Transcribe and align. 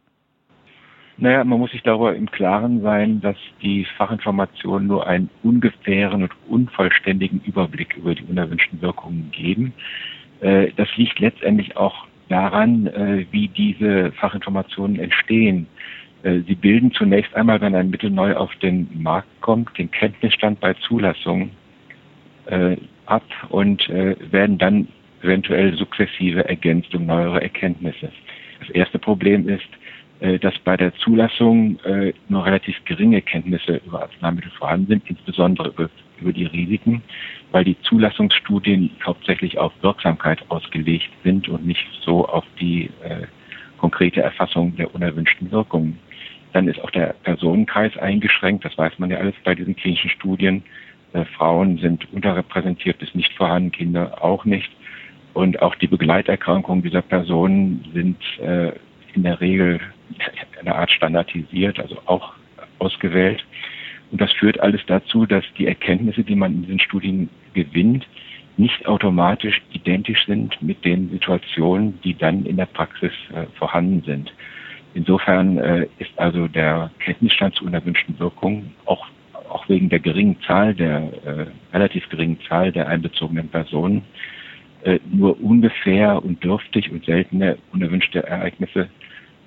Naja, 1.17 1.43
man 1.43 1.59
muss 1.59 1.71
sich 1.71 1.83
darüber 1.83 2.15
im 2.15 2.29
Klaren 2.31 2.81
sein, 2.81 3.21
dass 3.21 3.37
die 3.61 3.85
Fachinformationen 3.97 4.87
nur 4.87 5.05
einen 5.05 5.29
ungefähren 5.43 6.23
und 6.23 6.31
unvollständigen 6.47 7.41
Überblick 7.45 7.95
über 7.95 8.15
die 8.15 8.23
unerwünschten 8.23 8.81
Wirkungen 8.81 9.29
geben. 9.31 9.73
Äh, 10.41 10.71
das 10.75 10.89
liegt 10.97 11.19
letztendlich 11.19 11.77
auch 11.77 12.07
daran, 12.29 12.87
äh, 12.87 13.25
wie 13.29 13.47
diese 13.47 14.11
Fachinformationen 14.13 14.99
entstehen. 14.99 15.67
Äh, 16.23 16.39
sie 16.47 16.55
bilden 16.55 16.91
zunächst 16.91 17.35
einmal, 17.35 17.61
wenn 17.61 17.75
ein 17.75 17.91
Mittel 17.91 18.09
neu 18.09 18.35
auf 18.35 18.53
den 18.55 18.89
Markt 18.95 19.29
kommt, 19.41 19.77
den 19.77 19.91
Kenntnisstand 19.91 20.59
bei 20.59 20.73
Zulassung 20.73 21.51
ab 23.05 23.23
und 23.47 23.87
werden 23.87 24.57
dann 24.57 24.89
eventuell 25.21 25.77
sukzessive 25.77 26.43
ergänzt 26.43 26.93
um 26.93 27.05
neuere 27.05 27.41
Erkenntnisse. 27.41 28.11
Das 28.59 28.69
erste 28.71 28.99
Problem 28.99 29.47
ist, 29.47 29.69
dass 30.39 30.57
bei 30.59 30.77
der 30.77 30.93
Zulassung 30.95 31.79
äh, 31.83 32.13
nur 32.29 32.45
relativ 32.45 32.77
geringe 32.85 33.21
Kenntnisse 33.21 33.81
über 33.85 34.03
Arzneimittel 34.03 34.51
vorhanden 34.51 34.87
sind, 34.87 35.03
insbesondere 35.09 35.67
über, 35.69 35.89
über 36.21 36.31
die 36.31 36.45
Risiken, 36.45 37.01
weil 37.51 37.65
die 37.65 37.75
Zulassungsstudien 37.81 38.91
hauptsächlich 39.05 39.57
auf 39.57 39.73
Wirksamkeit 39.81 40.39
ausgelegt 40.49 41.09
sind 41.25 41.49
und 41.49 41.65
nicht 41.65 41.85
so 42.01 42.25
auf 42.25 42.45
die 42.57 42.89
äh, 43.03 43.27
konkrete 43.77 44.21
Erfassung 44.21 44.73
der 44.77 44.95
unerwünschten 44.95 45.51
Wirkungen. 45.51 45.99
Dann 46.53 46.69
ist 46.69 46.81
auch 46.81 46.91
der 46.91 47.15
Personenkreis 47.23 47.97
eingeschränkt, 47.97 48.63
das 48.63 48.77
weiß 48.77 48.97
man 48.99 49.09
ja 49.09 49.17
alles 49.17 49.35
bei 49.43 49.55
diesen 49.55 49.75
klinischen 49.75 50.09
Studien. 50.09 50.63
Äh, 51.11 51.25
Frauen 51.25 51.79
sind 51.79 52.07
unterrepräsentiert 52.13 52.97
bis 52.99 53.13
nicht 53.13 53.33
vorhanden, 53.33 53.73
Kinder 53.73 54.23
auch 54.23 54.45
nicht. 54.45 54.71
Und 55.33 55.61
auch 55.61 55.75
die 55.75 55.87
Begleiterkrankungen 55.87 56.81
dieser 56.81 57.01
Personen 57.01 57.83
sind 57.93 58.17
äh, 58.39 58.71
in 59.15 59.23
der 59.23 59.41
Regel 59.41 59.81
eine 60.59 60.75
Art 60.75 60.91
standardisiert, 60.91 61.79
also 61.79 61.97
auch 62.05 62.33
ausgewählt. 62.79 63.43
Und 64.11 64.21
das 64.21 64.31
führt 64.33 64.59
alles 64.59 64.81
dazu, 64.85 65.25
dass 65.25 65.43
die 65.57 65.67
Erkenntnisse, 65.67 66.23
die 66.23 66.35
man 66.35 66.53
in 66.53 66.61
diesen 66.63 66.79
Studien 66.79 67.29
gewinnt, 67.53 68.07
nicht 68.57 68.85
automatisch 68.85 69.61
identisch 69.71 70.25
sind 70.25 70.61
mit 70.61 70.85
den 70.85 71.09
Situationen, 71.09 71.99
die 72.03 72.13
dann 72.13 72.45
in 72.45 72.57
der 72.57 72.67
Praxis 72.67 73.11
äh, 73.33 73.45
vorhanden 73.57 74.03
sind. 74.05 74.31
Insofern 74.93 75.57
äh, 75.57 75.87
ist 75.97 76.11
also 76.17 76.47
der 76.47 76.91
Kenntnisstand 76.99 77.55
zu 77.55 77.65
unerwünschten 77.65 78.19
Wirkungen 78.19 78.75
auch, 78.85 79.07
auch 79.49 79.67
wegen 79.67 79.89
der 79.89 79.99
geringen 79.99 80.39
Zahl, 80.45 80.75
der 80.75 80.97
äh, 81.25 81.45
relativ 81.73 82.07
geringen 82.09 82.39
Zahl 82.47 82.71
der 82.71 82.87
einbezogenen 82.87 83.47
Personen 83.49 84.03
äh, 84.83 84.99
nur 85.11 85.41
ungefähr 85.41 86.23
und 86.23 86.43
dürftig 86.43 86.91
und 86.91 87.05
seltene 87.05 87.57
unerwünschte 87.71 88.23
Ereignisse 88.23 88.89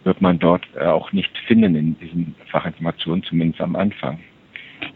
wird 0.04 0.20
man 0.20 0.38
dort 0.38 0.64
äh, 0.74 0.86
auch 0.86 1.12
nicht 1.12 1.36
finden 1.46 1.74
in 1.74 1.98
diesen 1.98 2.34
Fachinformationen, 2.50 3.22
zumindest 3.24 3.60
am 3.60 3.76
Anfang. 3.76 4.18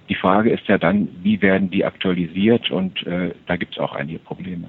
Die 0.09 0.15
Frage 0.15 0.51
ist 0.51 0.67
ja 0.67 0.79
dann, 0.79 1.09
wie 1.23 1.41
werden 1.41 1.71
die 1.71 1.85
aktualisiert 1.85 2.71
und 2.71 3.07
äh, 3.07 3.33
da 3.47 3.57
gibt 3.57 3.73
es 3.73 3.79
auch 3.79 3.95
einige 3.95 4.19
Probleme. 4.19 4.69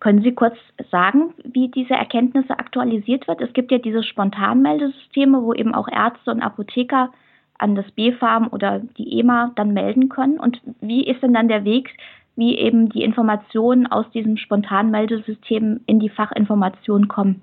Können 0.00 0.22
Sie 0.22 0.32
kurz 0.32 0.56
sagen, 0.90 1.32
wie 1.44 1.68
diese 1.68 1.94
Erkenntnisse 1.94 2.58
aktualisiert 2.58 3.26
wird? 3.28 3.40
Es 3.40 3.52
gibt 3.52 3.70
ja 3.70 3.78
diese 3.78 4.02
Spontanmeldesysteme, 4.02 5.42
wo 5.42 5.54
eben 5.54 5.74
auch 5.74 5.88
Ärzte 5.88 6.30
und 6.30 6.42
Apotheker 6.42 7.10
an 7.58 7.74
das 7.74 7.90
B-Farm 7.92 8.48
oder 8.50 8.80
die 8.98 9.18
EMA 9.20 9.52
dann 9.56 9.72
melden 9.72 10.08
können. 10.08 10.38
Und 10.38 10.60
wie 10.80 11.04
ist 11.04 11.22
denn 11.22 11.32
dann 11.32 11.48
der 11.48 11.64
Weg, 11.64 11.90
wie 12.36 12.58
eben 12.58 12.88
die 12.88 13.02
Informationen 13.02 13.86
aus 13.86 14.10
diesem 14.10 14.36
Spontanmeldesystem 14.36 15.80
in 15.86 16.00
die 16.00 16.08
Fachinformation 16.08 17.08
kommen? 17.08 17.42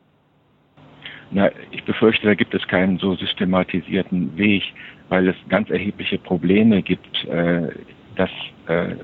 Na, 1.31 1.49
ich 1.71 1.83
befürchte, 1.85 2.27
da 2.27 2.35
gibt 2.35 2.53
es 2.53 2.67
keinen 2.67 2.97
so 2.97 3.15
systematisierten 3.15 4.37
Weg, 4.37 4.63
weil 5.09 5.29
es 5.29 5.35
ganz 5.47 5.69
erhebliche 5.69 6.17
Probleme 6.17 6.81
gibt, 6.81 7.25
äh, 7.25 7.69
dass 8.15 8.29
äh, 8.67 8.95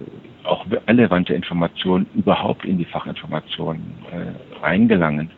auch 0.43 0.65
relevante 0.87 1.33
Informationen 1.33 2.05
überhaupt 2.15 2.65
in 2.65 2.77
die 2.77 2.85
Fachinformationen 2.85 3.81
äh, 4.11 4.63
reingelangen. 4.63 5.31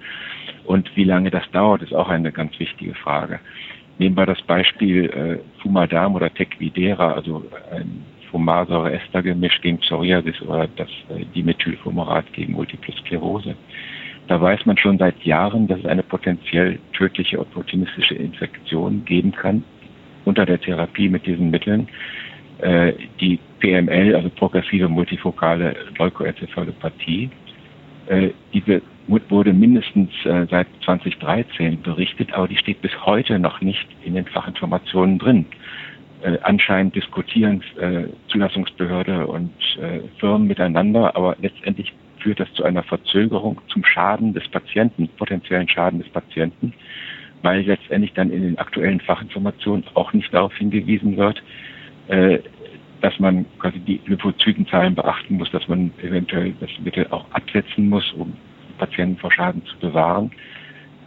Und 0.66 0.90
wie 0.96 1.04
lange 1.04 1.30
das 1.32 1.50
dauert, 1.52 1.82
ist 1.82 1.94
auch 1.94 2.10
eine 2.10 2.32
ganz 2.32 2.60
wichtige 2.60 2.96
Frage. 2.96 3.40
Nehmen 4.00 4.16
wir 4.18 4.26
das 4.26 4.42
Beispiel 4.44 5.06
äh, 5.06 5.62
Fumadam 5.62 6.16
oder 6.16 6.34
Tequidera, 6.34 7.14
also 7.14 7.44
ein 7.72 8.04
Fumarsäure-Ester-Gemisch 8.32 9.62
gegen 9.62 9.80
Psoriasis 9.80 10.42
oder 10.42 10.68
das 10.76 10.90
äh, 11.10 11.26
Dimethylfumarat 11.36 12.32
gegen 12.34 12.54
Multiple 12.54 12.94
Sklerose. 13.00 13.56
Da 14.30 14.40
weiß 14.40 14.68
man 14.68 14.78
schon 14.78 15.00
seit 15.00 15.24
Jahren, 15.24 15.68
dass 15.68 15.80
es 15.80 15.86
eine 15.88 16.04
potenziell 16.04 16.78
tödliche 16.94 17.40
opportunistische 17.40 18.14
Infektion 18.14 19.04
geben 19.04 19.32
kann 19.32 19.64
unter 20.24 20.46
der 20.46 20.62
Therapie 20.62 21.10
mit 21.10 21.26
diesen 21.26 21.50
Mitteln. 21.50 21.88
Äh, 22.60 22.94
die 23.20 23.40
PML, 23.60 24.16
also 24.16 24.30
progressive 24.30 24.88
multifokale 24.88 25.76
Leukoenzephalopathie, 25.98 27.32
äh, 28.06 28.30
diese 28.54 28.84
wurde 29.08 29.52
mindestens 29.52 30.12
äh, 30.26 30.46
seit 30.52 30.68
2013 30.86 31.82
berichtet, 31.82 32.32
aber 32.32 32.48
die 32.48 32.58
steht 32.58 32.84
bis 32.84 32.92
heute 33.04 33.40
noch 33.40 33.62
nicht 33.62 33.88
in 34.06 34.14
den 34.14 34.26
Fachinformationen 34.26 35.18
drin. 35.18 35.48
Äh, 36.22 36.38
anscheinend 36.44 36.96
diskutieren 36.96 37.64
Zulassungsbehörde 38.28 39.26
und 39.26 39.52
Firmen 40.20 40.48
miteinander, 40.48 41.16
aber 41.16 41.36
letztendlich 41.42 41.94
führt 42.20 42.40
das 42.40 42.52
zu 42.54 42.64
einer 42.64 42.84
Verzögerung 42.84 43.60
zum 43.68 43.84
Schaden 43.84 44.34
des 44.34 44.48
Patienten, 44.50 45.08
potenziellen 45.18 45.68
Schaden 45.68 46.00
des 46.00 46.10
Patienten, 46.10 46.74
weil 47.42 47.62
letztendlich 47.62 48.14
dann 48.14 48.32
in 48.32 48.42
den 48.42 48.58
aktuellen 48.58 49.00
Fachinformationen 49.00 49.86
auch 49.94 50.14
nicht 50.14 50.34
darauf 50.34 50.54
hingewiesen 50.56 51.18
wird, 51.18 51.42
äh, 52.08 52.40
dass 53.02 53.18
man 53.20 53.46
quasi 53.60 53.80
die 53.80 54.02
Lymphozytenzahlen 54.06 54.96
beachten 54.96 55.38
muss, 55.38 55.50
dass 55.52 55.68
man 55.68 55.92
eventuell 56.02 56.54
das 56.60 56.70
Mittel 56.84 57.08
auch 57.12 57.26
absetzen 57.32 57.88
muss, 57.88 58.12
um 58.14 58.34
Patienten 58.78 59.18
vor 59.18 59.32
Schaden 59.32 59.64
zu 59.66 59.78
bewahren. 59.78 60.32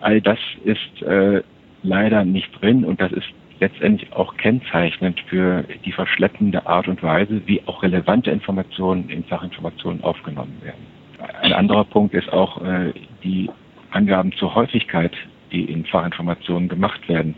All 0.01 0.21
das 0.21 0.39
ist 0.65 1.03
äh, 1.03 1.43
leider 1.83 2.25
nicht 2.25 2.49
drin 2.61 2.85
und 2.85 3.01
das 3.01 3.13
ist 3.13 3.29
letztendlich 3.61 4.13
auch 4.13 4.37
kennzeichnend 4.37 5.21
für 5.29 5.65
die 5.85 5.93
verschleppende 5.93 6.67
Art 6.67 6.89
und 6.89 7.03
Weise, 7.03 7.43
wie 7.47 7.63
auch 7.67 7.83
relevante 7.83 8.31
Informationen 8.31 9.09
in 9.09 9.23
Fachinformationen 9.25 10.03
aufgenommen 10.03 10.57
werden. 10.63 11.02
Ein 11.43 11.53
anderer 11.53 11.85
Punkt 11.85 12.15
ist 12.15 12.33
auch 12.33 12.61
äh, 12.63 12.93
die 13.23 13.51
Angaben 13.91 14.33
zur 14.33 14.55
Häufigkeit, 14.55 15.13
die 15.53 15.65
in 15.65 15.85
Fachinformationen 15.85 16.69
gemacht 16.69 17.09
werden. 17.09 17.35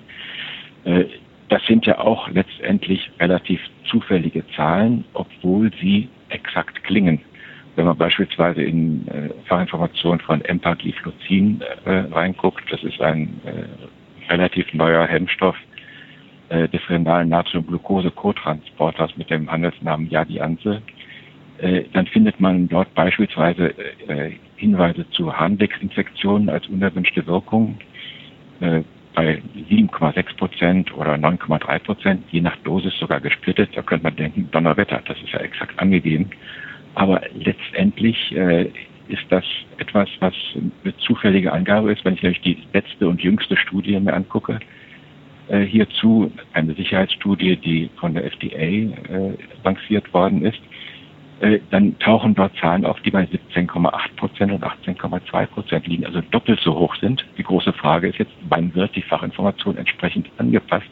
Äh, 0.84 1.04
das 1.48 1.64
sind 1.66 1.86
ja 1.86 1.98
auch 1.98 2.28
letztendlich 2.28 3.10
relativ 3.20 3.60
zufällige 3.84 4.46
Zahlen, 4.56 5.04
obwohl 5.12 5.70
sie 5.80 6.08
exakt 6.28 6.82
klingen. 6.84 7.20
wenn 7.76 7.86
man 7.86 7.96
beispielsweise 7.96 8.62
in 8.62 9.06
äh, 9.08 9.30
Fachinformationen 9.46 10.20
von 10.20 10.40
Empagliflozin 10.42 11.60
äh, 11.84 11.90
reinguckt, 12.12 12.62
das 12.70 12.82
ist 12.84 13.00
ein 13.00 13.40
äh, 13.44 14.32
relativ 14.32 14.72
neuer 14.72 15.06
Hemmstoff 15.06 15.56
äh, 16.50 16.68
des 16.68 16.88
renalen 16.88 17.30
Natriumglucose-Cotransporters 17.30 19.16
mit 19.16 19.28
dem 19.28 19.50
Handelsnamen 19.50 20.08
Yadianse, 20.08 20.76
äh, 20.76 20.93
dann 21.92 22.06
findet 22.06 22.40
man 22.40 22.68
dort 22.68 22.94
beispielsweise 22.94 23.74
äh, 24.08 24.32
Hinweise 24.56 25.08
zu 25.10 25.32
Harnwegsinfektionen 25.32 26.48
als 26.50 26.66
unerwünschte 26.68 27.26
Wirkung 27.26 27.78
äh, 28.60 28.82
bei 29.14 29.40
7,6 29.70 30.36
Prozent 30.36 30.96
oder 30.96 31.14
9,3 31.14 31.78
Prozent, 31.78 32.24
je 32.30 32.40
nach 32.40 32.56
Dosis 32.64 32.92
sogar 32.98 33.20
gesplittet. 33.20 33.70
Da 33.74 33.82
könnte 33.82 34.04
man 34.04 34.16
denken, 34.16 34.48
Donnerwetter, 34.50 35.00
das 35.06 35.16
ist 35.22 35.32
ja 35.32 35.40
exakt 35.40 35.78
angegeben. 35.78 36.30
Aber 36.94 37.22
letztendlich 37.32 38.34
äh, 38.36 38.70
ist 39.08 39.24
das 39.30 39.44
etwas, 39.78 40.08
was 40.20 40.34
eine 40.84 40.96
zufällige 40.98 41.52
Angabe 41.52 41.92
ist. 41.92 42.04
Wenn 42.04 42.14
ich 42.14 42.22
nämlich 42.22 42.42
die 42.42 42.58
letzte 42.72 43.08
und 43.08 43.22
jüngste 43.22 43.56
Studie 43.56 43.98
mir 44.00 44.14
angucke, 44.14 44.58
äh, 45.48 45.60
hierzu 45.60 46.32
eine 46.52 46.74
Sicherheitsstudie, 46.74 47.56
die 47.56 47.90
von 47.96 48.14
der 48.14 48.24
FDA 48.24 48.58
äh, 48.58 49.36
lanciert 49.62 50.12
worden 50.12 50.44
ist, 50.44 50.60
äh, 51.40 51.60
dann 51.70 51.98
tauchen 51.98 52.34
dort 52.34 52.56
Zahlen 52.56 52.84
auf, 52.84 53.00
die 53.00 53.10
bei 53.10 53.24
17,8 53.24 54.16
Prozent 54.16 54.52
und 54.52 54.64
18,2 54.64 55.46
Prozent 55.46 55.86
liegen, 55.86 56.06
also 56.06 56.20
doppelt 56.30 56.60
so 56.60 56.74
hoch 56.78 56.94
sind. 56.96 57.24
Die 57.36 57.42
große 57.42 57.72
Frage 57.72 58.08
ist 58.08 58.18
jetzt, 58.18 58.32
wann 58.48 58.74
wird 58.74 58.94
die 58.94 59.02
Fachinformation 59.02 59.76
entsprechend 59.76 60.30
angepasst, 60.38 60.86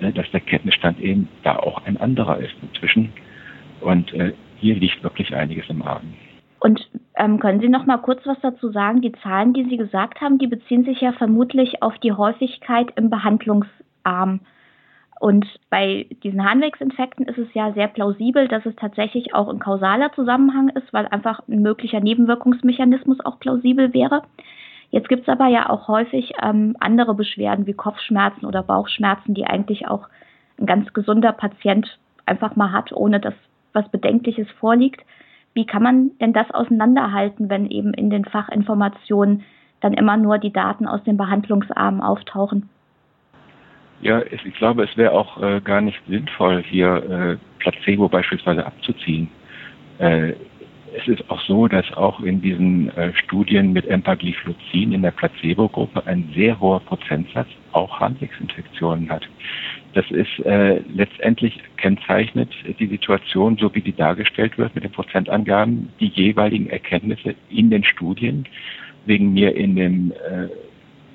äh, 0.00 0.12
dass 0.12 0.30
der 0.30 0.40
Kenntnisstand 0.40 1.00
eben 1.00 1.28
da 1.42 1.56
auch 1.56 1.84
ein 1.84 1.96
anderer 1.98 2.38
ist 2.38 2.54
inzwischen. 2.62 3.12
Und 3.80 4.12
äh, 4.14 4.32
hier 4.58 4.74
liegt 4.76 5.02
wirklich 5.02 5.34
einiges 5.34 5.68
im 5.68 5.82
Argen. 5.82 6.14
Und 6.58 6.88
ähm, 7.16 7.38
können 7.38 7.60
Sie 7.60 7.68
noch 7.68 7.86
mal 7.86 7.98
kurz 7.98 8.26
was 8.26 8.40
dazu 8.40 8.70
sagen? 8.70 9.02
Die 9.02 9.12
Zahlen, 9.12 9.52
die 9.52 9.64
Sie 9.64 9.76
gesagt 9.76 10.20
haben, 10.20 10.38
die 10.38 10.46
beziehen 10.46 10.84
sich 10.84 11.00
ja 11.00 11.12
vermutlich 11.12 11.82
auf 11.82 11.98
die 11.98 12.12
Häufigkeit 12.12 12.92
im 12.96 13.10
Behandlungsarm. 13.10 14.40
Und 15.18 15.46
bei 15.70 16.06
diesen 16.22 16.44
Harnwegsinfekten 16.44 17.26
ist 17.26 17.38
es 17.38 17.52
ja 17.54 17.72
sehr 17.72 17.88
plausibel, 17.88 18.48
dass 18.48 18.66
es 18.66 18.76
tatsächlich 18.76 19.34
auch 19.34 19.48
ein 19.48 19.58
kausaler 19.58 20.12
Zusammenhang 20.12 20.68
ist, 20.70 20.92
weil 20.92 21.06
einfach 21.06 21.40
ein 21.48 21.62
möglicher 21.62 22.00
Nebenwirkungsmechanismus 22.00 23.24
auch 23.24 23.38
plausibel 23.38 23.94
wäre. 23.94 24.22
Jetzt 24.90 25.08
gibt 25.08 25.22
es 25.22 25.28
aber 25.28 25.48
ja 25.48 25.70
auch 25.70 25.88
häufig 25.88 26.34
ähm, 26.42 26.76
andere 26.80 27.14
Beschwerden 27.14 27.66
wie 27.66 27.72
Kopfschmerzen 27.72 28.44
oder 28.44 28.62
Bauchschmerzen, 28.62 29.34
die 29.34 29.46
eigentlich 29.46 29.88
auch 29.88 30.08
ein 30.58 30.66
ganz 30.66 30.92
gesunder 30.92 31.32
Patient 31.32 31.98
einfach 32.26 32.56
mal 32.56 32.72
hat, 32.72 32.92
ohne 32.92 33.18
dass 33.18 33.34
was 33.72 33.88
Bedenkliches 33.90 34.48
vorliegt. 34.60 35.00
Wie 35.54 35.66
kann 35.66 35.82
man 35.82 36.10
denn 36.18 36.32
das 36.32 36.50
auseinanderhalten, 36.50 37.48
wenn 37.48 37.70
eben 37.70 37.94
in 37.94 38.10
den 38.10 38.24
Fachinformationen 38.24 39.42
dann 39.80 39.94
immer 39.94 40.16
nur 40.16 40.38
die 40.38 40.52
Daten 40.52 40.86
aus 40.86 41.02
den 41.04 41.16
Behandlungsarmen 41.16 42.00
auftauchen? 42.00 42.68
Ja, 44.02 44.22
ich 44.22 44.54
glaube, 44.54 44.84
es 44.84 44.96
wäre 44.96 45.12
auch 45.12 45.42
äh, 45.42 45.60
gar 45.60 45.80
nicht 45.80 45.98
sinnvoll, 46.06 46.62
hier 46.62 47.38
äh, 47.38 47.60
Placebo 47.60 48.08
beispielsweise 48.08 48.66
abzuziehen. 48.66 49.28
Äh, 49.98 50.34
es 50.96 51.08
ist 51.08 51.30
auch 51.30 51.40
so, 51.42 51.66
dass 51.68 51.90
auch 51.92 52.20
in 52.20 52.40
diesen 52.40 52.90
äh, 52.96 53.12
Studien 53.14 53.72
mit 53.72 53.86
Empagliflozin 53.86 54.92
in 54.92 55.02
der 55.02 55.10
Placebo-Gruppe 55.10 56.06
ein 56.06 56.30
sehr 56.34 56.58
hoher 56.58 56.80
Prozentsatz 56.80 57.48
auch 57.72 58.00
Harnwegsinfektionen 58.00 59.10
hat. 59.10 59.28
Das 59.94 60.10
ist 60.10 60.38
äh, 60.44 60.80
letztendlich 60.94 61.60
kennzeichnet 61.76 62.50
die 62.78 62.86
Situation, 62.86 63.56
so 63.58 63.74
wie 63.74 63.82
die 63.82 63.94
dargestellt 63.94 64.56
wird 64.58 64.74
mit 64.74 64.84
den 64.84 64.92
Prozentangaben, 64.92 65.90
die 66.00 66.08
jeweiligen 66.08 66.70
Erkenntnisse 66.70 67.34
in 67.50 67.70
den 67.70 67.84
Studien, 67.84 68.46
wegen 69.04 69.32
mir 69.32 69.54
in 69.54 69.76
dem, 69.76 70.12
äh, 70.12 70.48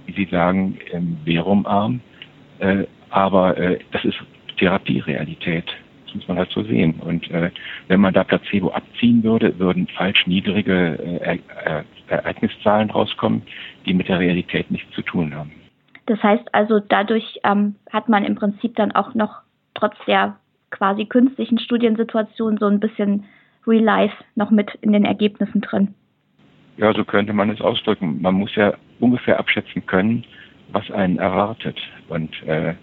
wie 0.05 0.13
Sie 0.13 0.29
sagen, 0.29 0.77
im 0.91 1.17
Verumarm 1.25 2.01
äh, 2.61 2.85
aber 3.09 3.57
äh, 3.57 3.79
das 3.91 4.05
ist 4.05 4.17
Therapierealität. 4.57 5.65
Das 6.05 6.15
muss 6.15 6.27
man 6.27 6.37
halt 6.37 6.51
so 6.51 6.63
sehen. 6.63 6.95
Und 6.99 7.29
äh, 7.31 7.51
wenn 7.87 7.99
man 7.99 8.13
da 8.13 8.23
Placebo 8.23 8.69
abziehen 8.71 9.23
würde, 9.23 9.57
würden 9.59 9.87
falsch 9.87 10.27
niedrige 10.27 10.97
äh, 11.21 11.39
äh, 11.65 11.83
Ereigniszahlen 12.07 12.91
rauskommen, 12.91 13.43
die 13.85 13.93
mit 13.93 14.07
der 14.07 14.19
Realität 14.19 14.69
nichts 14.69 14.93
zu 14.93 15.01
tun 15.01 15.33
haben. 15.33 15.51
Das 16.05 16.21
heißt 16.21 16.53
also, 16.53 16.79
dadurch 16.79 17.39
ähm, 17.43 17.75
hat 17.91 18.09
man 18.09 18.25
im 18.25 18.35
Prinzip 18.35 18.75
dann 18.75 18.91
auch 18.91 19.13
noch 19.13 19.41
trotz 19.73 19.95
der 20.05 20.35
quasi 20.69 21.05
künstlichen 21.05 21.59
Studiensituation 21.59 22.57
so 22.57 22.67
ein 22.67 22.79
bisschen 22.79 23.25
Real 23.65 23.83
Life 23.83 24.15
noch 24.35 24.51
mit 24.51 24.73
in 24.81 24.91
den 24.91 25.05
Ergebnissen 25.05 25.61
drin. 25.61 25.93
Ja, 26.77 26.93
so 26.93 27.03
könnte 27.03 27.33
man 27.33 27.49
es 27.49 27.61
ausdrücken. 27.61 28.21
Man 28.21 28.35
muss 28.35 28.55
ja 28.55 28.73
ungefähr 28.99 29.39
abschätzen 29.39 29.85
können, 29.85 30.25
was 30.71 30.89
einen 30.91 31.17
erwartet 31.17 31.77
und 32.07 32.31
äh, 32.43 32.73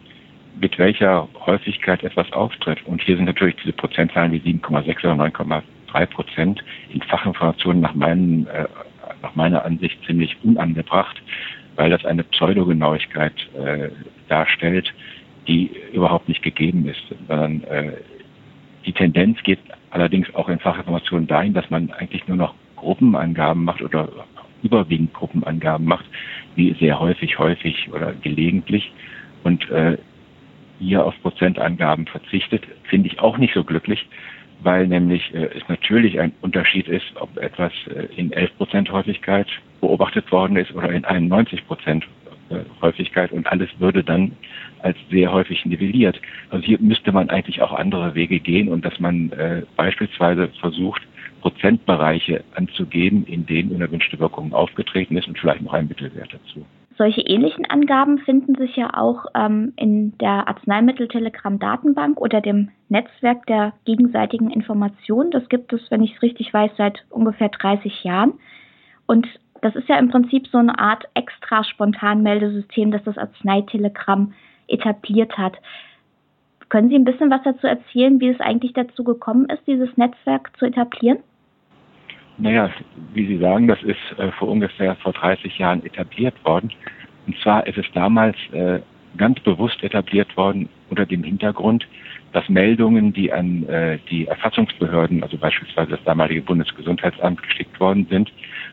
mit 0.60 0.78
welcher 0.78 1.28
Häufigkeit 1.46 2.02
etwas 2.02 2.30
auftritt. 2.32 2.84
Und 2.86 3.02
hier 3.02 3.16
sind 3.16 3.26
natürlich 3.26 3.56
diese 3.56 3.72
Prozentzahlen 3.72 4.32
wie 4.32 4.40
7,6 4.40 5.04
oder 5.04 5.24
9,3 5.24 6.06
Prozent 6.06 6.64
in 6.92 7.00
Fachinformationen 7.02 7.80
nach, 7.80 7.94
meinen, 7.94 8.46
äh, 8.48 8.66
nach 9.22 9.34
meiner 9.34 9.64
Ansicht 9.64 9.98
ziemlich 10.06 10.36
unangebracht, 10.42 11.22
weil 11.76 11.90
das 11.90 12.04
eine 12.04 12.24
Pseudogenauigkeit 12.24 13.34
äh, 13.56 13.88
darstellt, 14.28 14.92
die 15.46 15.70
überhaupt 15.92 16.28
nicht 16.28 16.42
gegeben 16.42 16.86
ist, 16.86 17.02
sondern 17.28 17.62
äh, 17.64 17.92
die 18.84 18.92
Tendenz 18.92 19.42
geht 19.42 19.60
allerdings 19.90 20.32
auch 20.34 20.48
in 20.48 20.58
Fachinformationen 20.58 21.26
dahin, 21.26 21.54
dass 21.54 21.68
man 21.70 21.90
eigentlich 21.92 22.26
nur 22.26 22.36
noch 22.36 22.54
Gruppenangaben 22.76 23.64
macht 23.64 23.82
oder 23.82 24.08
überwiegend 24.62 25.12
Gruppenangaben 25.14 25.86
macht, 25.86 26.06
wie 26.54 26.74
sehr 26.74 26.98
häufig, 26.98 27.38
häufig 27.38 27.88
oder 27.92 28.12
gelegentlich 28.22 28.92
und 29.44 29.68
äh, 29.70 29.96
hier 30.78 31.04
auf 31.04 31.14
Prozentangaben 31.22 32.06
verzichtet, 32.06 32.62
finde 32.84 33.08
ich 33.08 33.20
auch 33.20 33.38
nicht 33.38 33.54
so 33.54 33.64
glücklich, 33.64 34.06
weil 34.60 34.86
nämlich 34.86 35.34
äh, 35.34 35.48
es 35.56 35.68
natürlich 35.68 36.18
ein 36.20 36.32
Unterschied 36.40 36.88
ist, 36.88 37.06
ob 37.16 37.36
etwas 37.38 37.72
äh, 37.86 38.06
in 38.16 38.32
11 38.32 38.56
Prozent 38.56 38.92
Häufigkeit 38.92 39.46
beobachtet 39.80 40.30
worden 40.32 40.56
ist 40.56 40.74
oder 40.74 40.90
in 40.90 41.04
91 41.04 41.66
Prozent 41.66 42.06
äh, 42.50 42.60
Häufigkeit 42.80 43.32
und 43.32 43.46
alles 43.46 43.68
würde 43.78 44.02
dann 44.02 44.32
als 44.80 44.96
sehr 45.10 45.32
häufig 45.32 45.64
nivelliert. 45.64 46.20
Also 46.50 46.64
hier 46.64 46.78
müsste 46.80 47.12
man 47.12 47.30
eigentlich 47.30 47.60
auch 47.62 47.72
andere 47.72 48.14
Wege 48.14 48.40
gehen 48.40 48.68
und 48.68 48.84
dass 48.84 48.98
man 49.00 49.30
äh, 49.32 49.62
beispielsweise 49.76 50.48
versucht, 50.60 51.02
Prozentbereiche 51.40 52.44
anzugeben, 52.54 53.24
in 53.26 53.46
denen 53.46 53.72
unerwünschte 53.72 54.18
Wirkungen 54.18 54.52
aufgetreten 54.52 55.16
ist 55.16 55.28
und 55.28 55.38
vielleicht 55.38 55.62
noch 55.62 55.72
ein 55.72 55.88
Mittelwert 55.88 56.32
dazu. 56.32 56.64
Solche 56.98 57.20
ähnlichen 57.20 57.64
Angaben 57.70 58.18
finden 58.18 58.56
sich 58.56 58.74
ja 58.74 58.90
auch 58.92 59.26
ähm, 59.36 59.72
in 59.76 60.18
der 60.18 60.48
Arzneimittel-Telegramm-Datenbank 60.48 62.20
oder 62.20 62.40
dem 62.40 62.70
Netzwerk 62.88 63.46
der 63.46 63.72
gegenseitigen 63.84 64.50
Information. 64.50 65.30
Das 65.30 65.48
gibt 65.48 65.72
es, 65.72 65.80
wenn 65.90 66.02
ich 66.02 66.16
es 66.16 66.22
richtig 66.22 66.52
weiß, 66.52 66.72
seit 66.76 67.04
ungefähr 67.10 67.50
30 67.50 68.02
Jahren. 68.02 68.32
Und 69.06 69.28
das 69.62 69.76
ist 69.76 69.88
ja 69.88 69.96
im 69.96 70.10
Prinzip 70.10 70.48
so 70.48 70.58
eine 70.58 70.76
Art 70.78 71.04
extra 71.14 71.62
Spontanmeldesystem, 71.62 72.90
das 72.90 73.04
das 73.04 73.16
Arzneitelegramm 73.16 74.34
etabliert 74.66 75.38
hat. 75.38 75.56
Können 76.68 76.90
Sie 76.90 76.96
ein 76.96 77.04
bisschen 77.04 77.30
was 77.30 77.42
dazu 77.44 77.66
erzählen, 77.66 78.20
wie 78.20 78.28
es 78.28 78.40
eigentlich 78.40 78.74
dazu 78.74 79.04
gekommen 79.04 79.46
ist, 79.46 79.66
dieses 79.66 79.96
Netzwerk 79.96 80.50
zu 80.58 80.66
etablieren? 80.66 81.18
Naja, 82.36 82.70
wie 83.14 83.26
Sie 83.26 83.38
sagen, 83.38 83.66
das 83.66 83.82
ist 83.82 83.98
äh, 84.18 84.30
vor 84.32 84.48
ungefähr 84.48 84.94
vor 84.96 85.12
30 85.12 85.58
Jahren 85.58 85.84
etabliert 85.84 86.34
worden. 86.44 86.70
Und 87.26 87.36
zwar 87.38 87.66
ist 87.66 87.78
es 87.78 87.86
damals 87.94 88.36
äh, 88.52 88.80
ganz 89.16 89.40
bewusst 89.40 89.82
etabliert 89.82 90.36
worden 90.36 90.68
unter 90.90 91.06
dem 91.06 91.22
Hintergrund, 91.22 91.86
dass 92.32 92.48
Meldungen, 92.48 93.12
die 93.12 93.32
an 93.32 93.66
äh, 93.68 93.98
die 94.10 94.26
Erfassungsbehörden, 94.26 95.22
also 95.22 95.38
beispielsweise 95.38 95.92
das 95.92 96.04
damalige 96.04 96.42
Bundesgesundheitsamt 96.42 97.42
geschickt 97.42 97.80
worden 97.80 98.06
sind, 98.10 98.30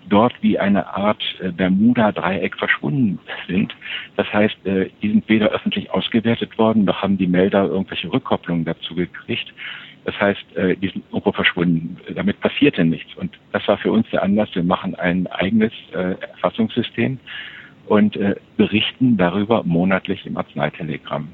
dort 0.09 0.33
wie 0.41 0.59
eine 0.59 0.87
Art 0.93 1.23
äh, 1.41 1.51
Bermuda-Dreieck 1.51 2.57
verschwunden 2.57 3.19
sind. 3.47 3.73
Das 4.17 4.31
heißt, 4.31 4.65
äh, 4.65 4.89
die 5.01 5.09
sind 5.09 5.29
weder 5.29 5.49
öffentlich 5.49 5.89
ausgewertet 5.91 6.57
worden, 6.57 6.83
noch 6.83 7.01
haben 7.01 7.17
die 7.17 7.27
Melder 7.27 7.65
irgendwelche 7.65 8.11
Rückkopplungen 8.11 8.65
dazu 8.65 8.93
gekriegt. 8.93 9.53
Das 10.03 10.19
heißt, 10.19 10.55
äh, 10.55 10.75
die 10.75 10.89
sind 10.89 11.03
irgendwo 11.09 11.31
verschwunden. 11.31 11.97
Damit 12.13 12.39
passierte 12.39 12.85
nichts. 12.85 13.15
Und 13.15 13.37
das 13.53 13.67
war 13.67 13.77
für 13.77 13.91
uns 13.91 14.07
der 14.11 14.21
Anlass. 14.21 14.49
Wir 14.53 14.63
machen 14.63 14.95
ein 14.95 15.27
eigenes 15.27 15.73
äh, 15.93 16.15
Erfassungssystem 16.33 17.19
und 17.87 18.15
äh, 18.17 18.35
berichten 18.57 19.17
darüber 19.17 19.63
monatlich 19.63 20.25
im 20.25 20.37
Arzneitelegramm. 20.37 21.29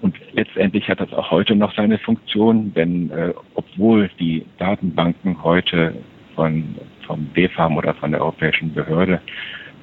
Und 0.00 0.14
letztendlich 0.32 0.88
hat 0.88 1.00
das 1.00 1.12
auch 1.12 1.30
heute 1.30 1.56
noch 1.56 1.74
seine 1.74 1.98
Funktion, 1.98 2.72
denn 2.74 3.10
äh, 3.10 3.32
obwohl 3.54 4.10
die 4.20 4.44
Datenbanken 4.58 5.42
heute 5.42 5.94
von, 6.34 6.76
vom 7.06 7.24
BfArM 7.34 7.76
oder 7.76 7.94
von 7.94 8.12
der 8.12 8.20
Europäischen 8.20 8.72
Behörde 8.72 9.20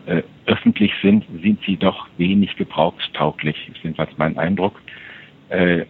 äh, 0.06 0.22
öffentlich 0.46 0.94
sind, 1.02 1.26
sind 1.42 1.60
sie 1.66 1.76
doch 1.76 2.08
wenig 2.18 2.56
gebrauchstauglich, 2.56 3.58
ist 3.68 3.84
jedenfalls 3.84 4.12
mein 4.18 4.38
Eindruck. 4.38 4.80
Äh, 5.50 5.86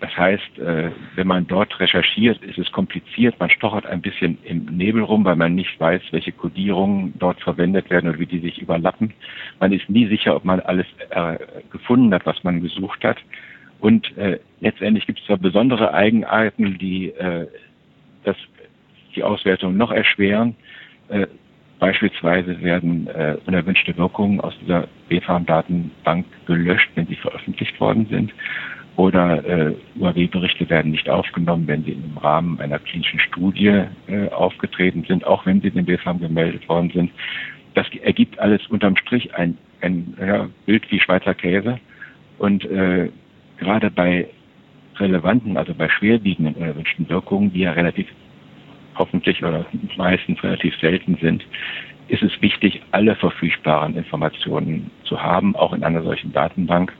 das 0.00 0.16
heißt, 0.16 0.58
äh, 0.58 0.90
wenn 1.16 1.26
man 1.26 1.46
dort 1.48 1.80
recherchiert, 1.80 2.40
ist 2.42 2.58
es 2.58 2.70
kompliziert. 2.70 3.40
Man 3.40 3.50
stochert 3.50 3.84
ein 3.84 4.00
bisschen 4.00 4.38
im 4.44 4.66
Nebel 4.66 5.02
rum, 5.02 5.24
weil 5.24 5.34
man 5.34 5.56
nicht 5.56 5.78
weiß, 5.80 6.00
welche 6.12 6.30
Kodierungen 6.30 7.14
dort 7.18 7.40
verwendet 7.40 7.90
werden 7.90 8.08
oder 8.08 8.18
wie 8.20 8.26
die 8.26 8.38
sich 8.38 8.62
überlappen. 8.62 9.12
Man 9.58 9.72
ist 9.72 9.90
nie 9.90 10.06
sicher, 10.06 10.36
ob 10.36 10.44
man 10.44 10.60
alles 10.60 10.86
äh, 11.10 11.38
gefunden 11.70 12.14
hat, 12.14 12.26
was 12.26 12.44
man 12.44 12.62
gesucht 12.62 13.02
hat. 13.02 13.18
Und 13.80 14.16
äh, 14.16 14.38
letztendlich 14.60 15.06
gibt 15.06 15.18
es 15.18 15.26
zwar 15.26 15.38
besondere 15.38 15.92
Eigenarten, 15.92 16.78
die 16.78 17.12
das, 18.24 18.36
die 19.14 19.22
Auswertung 19.22 19.76
noch 19.76 19.92
erschweren. 19.92 20.56
Beispielsweise 21.78 22.60
werden 22.60 23.08
unerwünschte 23.46 23.96
Wirkungen 23.96 24.40
aus 24.40 24.52
dieser 24.60 24.88
BfArM-Datenbank 25.08 26.26
gelöscht, 26.46 26.90
wenn 26.96 27.06
sie 27.06 27.14
veröffentlicht 27.14 27.78
worden 27.80 28.06
sind 28.10 28.32
oder 28.98 29.44
äh, 29.44 29.74
UAW-Berichte 29.94 30.68
werden 30.68 30.90
nicht 30.90 31.08
aufgenommen, 31.08 31.68
wenn 31.68 31.84
sie 31.84 31.92
im 31.92 32.18
Rahmen 32.18 32.58
einer 32.58 32.80
klinischen 32.80 33.20
Studie 33.20 33.84
äh, 34.08 34.28
aufgetreten 34.30 35.04
sind, 35.06 35.24
auch 35.24 35.46
wenn 35.46 35.60
sie 35.60 35.70
dem 35.70 35.86
BfArM 35.86 36.18
gemeldet 36.18 36.68
worden 36.68 36.90
sind. 36.92 37.12
Das 37.74 37.86
ergibt 38.02 38.40
alles 38.40 38.66
unterm 38.66 38.96
Strich 38.96 39.32
ein, 39.36 39.56
ein 39.82 40.16
ja, 40.20 40.48
Bild 40.66 40.90
wie 40.90 40.98
Schweizer 40.98 41.32
Käse. 41.34 41.78
Und 42.38 42.64
äh, 42.64 43.08
gerade 43.58 43.88
bei 43.92 44.26
relevanten, 44.96 45.56
also 45.56 45.74
bei 45.74 45.88
schwerwiegenden 45.88 46.56
unerwünschten 46.56 47.08
Wirkungen, 47.08 47.52
die 47.52 47.60
ja 47.60 47.72
relativ 47.74 48.08
hoffentlich 48.96 49.44
oder 49.44 49.64
meistens 49.96 50.42
relativ 50.42 50.74
selten 50.80 51.16
sind, 51.20 51.46
ist 52.08 52.24
es 52.24 52.42
wichtig, 52.42 52.82
alle 52.90 53.14
verfügbaren 53.14 53.96
Informationen 53.96 54.90
zu 55.04 55.22
haben, 55.22 55.54
auch 55.54 55.72
in 55.72 55.84
einer 55.84 56.02
solchen 56.02 56.32
Datenbank. 56.32 56.92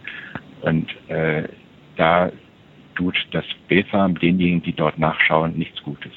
Und 0.62 0.88
äh, 1.08 1.48
da 1.98 2.30
tut 2.94 3.14
das 3.32 3.44
BFARM 3.68 4.18
denjenigen, 4.18 4.62
die 4.62 4.72
dort 4.72 4.98
nachschauen, 4.98 5.56
nichts 5.56 5.82
Gutes. 5.82 6.12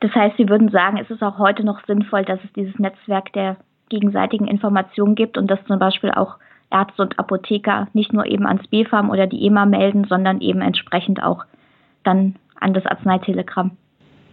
Das 0.00 0.14
heißt, 0.14 0.36
Sie 0.36 0.48
würden 0.48 0.70
sagen, 0.70 0.98
es 0.98 1.10
ist 1.10 1.22
auch 1.22 1.38
heute 1.38 1.64
noch 1.64 1.84
sinnvoll, 1.86 2.24
dass 2.24 2.42
es 2.44 2.52
dieses 2.52 2.78
Netzwerk 2.78 3.32
der 3.32 3.56
gegenseitigen 3.88 4.46
Informationen 4.46 5.14
gibt 5.14 5.36
und 5.36 5.50
dass 5.50 5.62
zum 5.64 5.78
Beispiel 5.78 6.10
auch 6.10 6.36
Ärzte 6.70 7.02
und 7.02 7.18
Apotheker 7.18 7.88
nicht 7.92 8.12
nur 8.12 8.26
eben 8.26 8.46
ans 8.46 8.66
BFARM 8.68 9.10
oder 9.10 9.26
die 9.26 9.44
EMA 9.46 9.66
melden, 9.66 10.04
sondern 10.04 10.40
eben 10.40 10.60
entsprechend 10.60 11.22
auch 11.22 11.44
dann 12.04 12.36
an 12.60 12.72
das 12.72 12.86
Arzneitelegramm. 12.86 13.72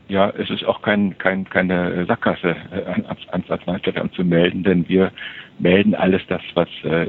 Ja, 0.07 0.29
es 0.29 0.49
ist 0.49 0.63
auch 0.63 0.81
kein, 0.81 1.17
kein, 1.17 1.49
keine 1.49 2.05
Sackgasse 2.05 2.55
äh, 2.71 3.03
ans 3.31 3.49
Arzneitelegramm 3.49 4.13
zu 4.13 4.23
melden, 4.23 4.63
denn 4.63 4.87
wir 4.87 5.11
melden 5.59 5.95
alles 5.95 6.21
das, 6.29 6.41
was 6.53 6.69
äh, 6.83 7.07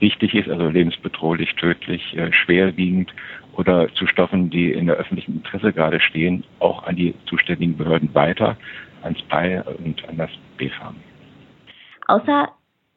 wichtig 0.00 0.34
ist, 0.34 0.48
also 0.48 0.68
lebensbedrohlich, 0.68 1.54
tödlich, 1.56 2.16
äh, 2.16 2.32
schwerwiegend 2.32 3.12
oder 3.56 3.92
zu 3.94 4.06
Stoffen, 4.06 4.50
die 4.50 4.72
in 4.72 4.86
der 4.86 4.96
öffentlichen 4.96 5.36
Interesse 5.36 5.72
gerade 5.72 6.00
stehen, 6.00 6.44
auch 6.58 6.84
an 6.84 6.96
die 6.96 7.14
zuständigen 7.26 7.76
Behörden 7.76 8.14
weiter, 8.14 8.56
ans 9.02 9.20
BAI 9.22 9.62
und 9.62 10.08
an 10.08 10.16
das 10.16 10.30
BfArM. 10.56 10.96
Außer 12.06 12.48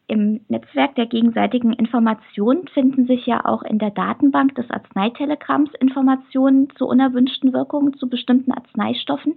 im 0.08 0.42
Netzwerk 0.50 0.96
der 0.96 1.06
gegenseitigen 1.06 1.74
Informationen 1.74 2.68
finden 2.68 3.08
sich 3.08 3.26
ja 3.26 3.46
auch 3.46 3.64
in 3.64 3.80
der 3.80 3.92
Datenbank 3.92 4.54
des 4.56 4.70
Arzneitelegramms 4.70 5.72
Informationen 5.80 6.70
zu 6.76 6.86
unerwünschten 6.88 7.54
Wirkungen 7.54 7.94
zu 7.96 8.10
bestimmten 8.10 8.52
Arzneistoffen. 8.52 9.36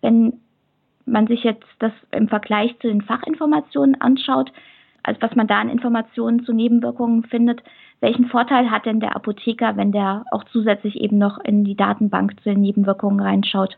Wenn 0.00 0.40
man 1.06 1.26
sich 1.26 1.42
jetzt 1.42 1.66
das 1.80 1.92
im 2.12 2.28
Vergleich 2.28 2.78
zu 2.78 2.88
den 2.88 3.02
Fachinformationen 3.02 4.00
anschaut, 4.00 4.52
also 5.02 5.20
was 5.22 5.34
man 5.34 5.46
da 5.46 5.60
an 5.60 5.68
Informationen 5.68 6.44
zu 6.44 6.52
Nebenwirkungen 6.52 7.24
findet. 7.24 7.62
Welchen 8.00 8.26
Vorteil 8.26 8.70
hat 8.70 8.86
denn 8.86 9.00
der 9.00 9.16
Apotheker, 9.16 9.76
wenn 9.76 9.92
der 9.92 10.24
auch 10.30 10.44
zusätzlich 10.44 11.00
eben 11.00 11.18
noch 11.18 11.38
in 11.38 11.64
die 11.64 11.76
Datenbank 11.76 12.40
zu 12.42 12.50
den 12.50 12.60
Nebenwirkungen 12.60 13.20
reinschaut? 13.20 13.76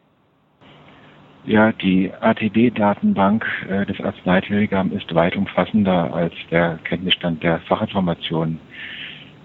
Ja, 1.45 1.73
die 1.73 2.13
ATD-Datenbank 2.21 3.45
äh, 3.69 3.85
des 3.85 4.01
Arzneitelegramm 4.01 4.93
ist 4.93 5.13
weit 5.13 5.37
umfassender 5.37 6.15
als 6.15 6.33
der 6.53 6.79
Kenntnisstand 6.85 7.43
der 7.43 7.59
Fachinformationen. 7.61 8.61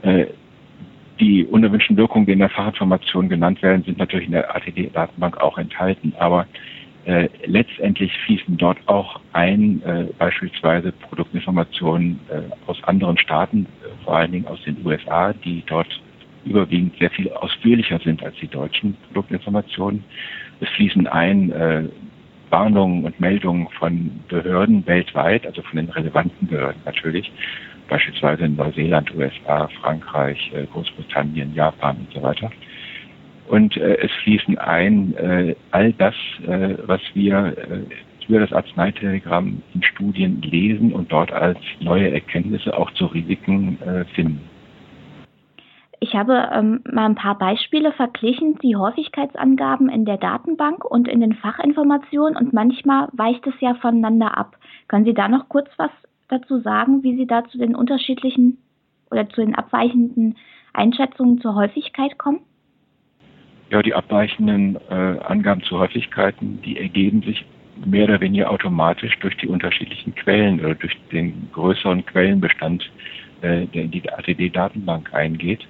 Äh, 0.04 0.28
die 1.20 1.44
unerwünschten 1.44 1.98
Wirkungen, 1.98 2.28
die 2.28 2.34
in 2.34 2.40
der 2.40 2.50
Fachinformation 2.50 3.30
genannt 3.30 3.64
werden, 3.64 3.82
sind 3.82 3.98
natürlich 3.98 4.28
in 4.28 4.34
der 4.34 4.56
ATD-Datenbank 4.56 5.38
auch 5.42 5.58
enthalten. 5.58 6.14
Aber 6.20 6.46
äh, 7.08 7.30
letztendlich 7.46 8.12
fließen 8.26 8.58
dort 8.58 8.78
auch 8.86 9.22
ein, 9.32 9.82
äh, 9.84 10.08
beispielsweise 10.18 10.92
Produktinformationen 10.92 12.20
äh, 12.30 12.42
aus 12.70 12.84
anderen 12.84 13.18
Staaten, 13.18 13.66
äh, 13.66 14.04
vor 14.04 14.18
allen 14.18 14.34
Dingen 14.34 14.46
aus 14.46 14.62
den 14.64 14.86
USA, 14.86 15.32
die 15.32 15.64
dort 15.68 15.88
überwiegend 16.44 16.98
sehr 17.00 17.10
viel 17.10 17.32
ausführlicher 17.32 18.00
sind 18.00 18.22
als 18.24 18.36
die 18.42 18.50
deutschen 18.50 18.98
Produktinformationen. 19.08 20.04
Es 20.60 20.68
fließen 20.72 21.08
ein 21.08 21.50
äh, 21.52 21.84
Warnungen 22.50 23.06
und 23.06 23.18
Meldungen 23.22 23.70
von 23.80 24.20
Behörden 24.28 24.86
weltweit, 24.86 25.46
also 25.46 25.62
von 25.62 25.78
den 25.78 25.90
relevanten 25.90 26.46
Behörden 26.46 26.82
natürlich, 26.84 27.32
beispielsweise 27.88 28.44
in 28.44 28.58
Neuseeland, 28.58 29.16
USA, 29.16 29.70
Frankreich, 29.82 30.52
Großbritannien, 30.74 31.54
Japan 31.54 31.98
und 31.98 32.14
so 32.14 32.22
weiter. 32.22 32.52
Und 33.48 33.78
äh, 33.78 33.98
es 33.98 34.12
fließen 34.24 34.58
ein 34.58 35.16
äh, 35.16 35.56
all 35.72 35.94
das, 35.94 36.16
äh, 36.46 36.76
was 36.86 37.02
wir 37.14 37.56
äh, 37.58 38.28
über 38.28 38.40
das 38.40 38.52
Arzneitelegramm 38.52 39.62
in 39.74 39.84
Studien 39.84 40.42
lesen 40.42 40.92
und 40.92 41.12
dort 41.12 41.32
als 41.32 41.60
neue 41.80 42.12
Erkenntnisse 42.12 42.78
auch 42.78 42.92
zu 42.92 43.06
Risiken 43.06 43.82
äh, 43.82 44.06
finden. 44.14 44.42
Ich 46.00 46.14
habe 46.14 46.50
ähm, 46.54 46.82
mal 46.92 47.06
ein 47.06 47.16
paar 47.16 47.38
Beispiele 47.38 47.92
verglichen, 47.92 48.60
die 48.62 48.76
Häufigkeitsangaben 48.76 49.90
in 49.90 50.06
der 50.06 50.18
Datenbank 50.18 50.86
und 50.86 51.08
in 51.08 51.22
den 51.22 51.34
Fachinformationen 51.34 52.38
und 52.38 52.54
manchmal 52.54 53.08
weicht 53.14 53.48
es 53.48 53.56
ja 53.62 53.74
voneinander 53.76 54.38
ab. 54.38 54.58
Können 54.88 55.06
Sie 55.06 55.16
da 55.16 55.28
noch 55.28 55.50
kurz 55.50 55.70
was 55.78 55.90
dazu 56.28 56.60
sagen, 56.60 57.02
wie 57.02 57.16
Sie 57.16 57.26
da 57.26 57.46
zu 57.46 57.58
den 57.58 57.76
unterschiedlichen 57.76 58.60
oder 59.10 59.28
zu 59.30 59.42
den 59.42 59.56
abweichenden 59.56 60.36
Einschätzungen 60.74 61.42
zur 61.42 61.56
Häufigkeit 61.56 62.20
kommen? 62.20 62.42
Ja, 63.70 63.82
die 63.82 63.94
abweichenden 63.94 64.78
äh, 64.90 64.94
Angaben 64.94 65.62
zu 65.64 65.78
Häufigkeiten, 65.78 66.62
die 66.64 66.78
ergeben 66.78 67.22
sich 67.22 67.46
mehr 67.86 68.06
oder 68.06 68.22
weniger 68.22 68.50
automatisch 68.50 69.18
durch 69.20 69.36
die 69.38 69.48
unterschiedlichen 69.48 70.16
Quellen 70.16 70.60
oder 70.60 70.76
durch 70.76 70.96
den 71.12 71.50
größeren 71.52 72.06
Quellenbestand, 72.06 72.90
äh, 73.42 73.66
der 73.68 73.84
in 73.84 73.92
die 73.92 74.10
ATD-Datenbank 74.10 75.14
eingeht. 75.14 75.68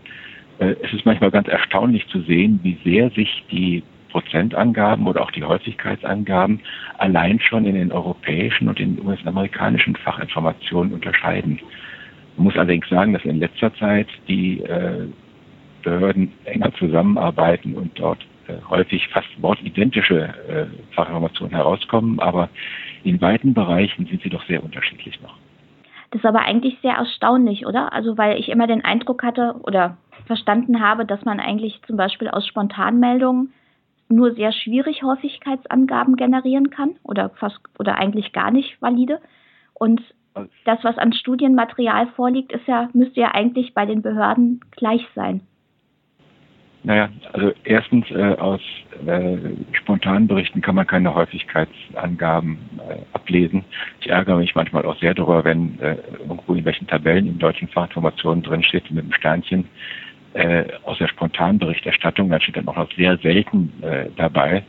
Äh, 0.60 0.76
es 0.84 0.94
ist 0.94 1.06
manchmal 1.06 1.32
ganz 1.32 1.48
erstaunlich 1.48 2.08
zu 2.08 2.22
sehen, 2.22 2.60
wie 2.64 2.78
sehr 2.84 3.10
sich 3.12 3.44
die 3.52 3.84
Prozentangaben 4.10 5.08
oder 5.08 5.22
auch 5.22 5.32
die 5.32 5.44
Häufigkeitsangaben 5.44 6.62
allein 6.98 7.40
schon 7.40 7.66
in 7.66 7.76
den 7.76 7.92
europäischen 7.92 8.68
und 8.68 8.80
in 8.80 8.96
den 8.96 9.06
US-amerikanischen 9.06 9.96
Fachinformationen 9.96 10.94
unterscheiden. 10.94 11.60
Man 12.38 12.46
muss 12.46 12.56
allerdings 12.56 12.88
sagen, 12.90 13.14
dass 13.14 13.26
in 13.26 13.40
letzter 13.40 13.74
Zeit 13.76 14.08
die 14.28 14.62
äh, 14.62 15.08
Behörden 15.84 16.34
enger 16.46 16.74
zusammenarbeiten 16.74 17.76
und 17.76 17.98
dort 18.00 18.20
äh, 18.48 18.54
häufig 18.70 19.08
fast 19.10 19.28
wortidentische 19.42 20.34
äh, 20.48 20.66
Fachinformationen 20.94 21.56
herauskommen, 21.56 22.20
aber 22.20 22.50
in 23.04 23.20
weiten 23.22 23.54
Bereichen 23.54 24.06
sind 24.06 24.22
sie 24.22 24.30
doch 24.30 24.46
sehr 24.48 24.64
unterschiedlich 24.64 25.22
noch. 25.22 25.36
Das 26.12 26.22
ist 26.22 26.26
aber 26.26 26.42
eigentlich 26.42 26.78
sehr 26.82 26.94
erstaunlich, 26.94 27.66
oder? 27.66 27.92
Also 27.92 28.18
weil 28.18 28.40
ich 28.40 28.50
immer 28.50 28.68
den 28.68 28.84
Eindruck 28.86 29.24
hatte 29.24 29.56
oder 29.64 29.98
verstanden 30.26 30.82
habe, 30.82 31.06
dass 31.06 31.26
man 31.26 31.40
eigentlich 31.40 31.82
zum 31.86 31.98
Beispiel 31.98 32.30
aus 32.30 32.48
Spontanmeldungen 32.48 33.54
nur 34.10 34.34
sehr 34.34 34.54
schwierig 34.54 35.04
Häufigkeitsangaben 35.04 36.16
generieren 36.16 36.70
kann 36.70 36.96
oder 37.04 37.30
fast 37.30 37.60
oder 37.78 37.98
eigentlich 37.98 38.32
gar 38.32 38.52
nicht 38.52 38.82
valide. 38.82 39.20
Und 39.74 40.02
das, 40.66 40.84
was 40.84 40.98
an 40.98 41.14
Studienmaterial 41.14 42.08
vorliegt, 42.16 42.52
ist 42.52 42.68
ja, 42.68 42.90
müsste 42.94 43.20
ja 43.20 43.34
eigentlich 43.34 43.74
bei 43.74 43.86
den 43.86 44.02
Behörden 44.02 44.62
gleich 44.72 45.06
sein. 45.16 45.42
Naja, 46.88 47.10
also 47.34 47.52
erstens 47.66 48.10
äh, 48.12 48.36
aus 48.38 48.62
äh, 49.06 49.38
spontanen 49.74 50.26
Berichten 50.26 50.62
kann 50.62 50.76
man 50.76 50.88
keine 50.88 51.14
Häufigkeitsangaben 51.14 52.58
äh, 52.78 53.00
ablesen. 53.12 53.66
Ich 54.00 54.08
ärgere 54.08 54.38
mich 54.38 54.56
manchmal 54.56 54.86
auch 54.86 54.98
sehr 54.98 55.14
darüber, 55.14 55.44
wenn 55.44 55.78
äh, 55.82 55.98
irgendwo 56.22 56.54
in 56.54 56.64
welchen 56.64 56.88
Tabellen 56.88 57.28
in 57.28 57.40
deutschen 57.40 57.68
Fachinformationen 57.68 58.42
drinsteht 58.42 58.90
mit 58.90 59.04
einem 59.04 59.12
Sternchen 59.12 59.66
äh, 60.32 60.64
aus 60.86 60.98
der 61.00 61.10
spontanen 61.10 61.60
Berichterstattung, 61.60 62.30
dann 62.30 62.40
steht 62.40 62.56
dann 62.56 62.70
auch 62.70 62.78
noch 62.78 62.92
sehr 62.94 63.18
selten 63.18 63.74
äh, 63.82 64.06
dabei. 64.16 64.64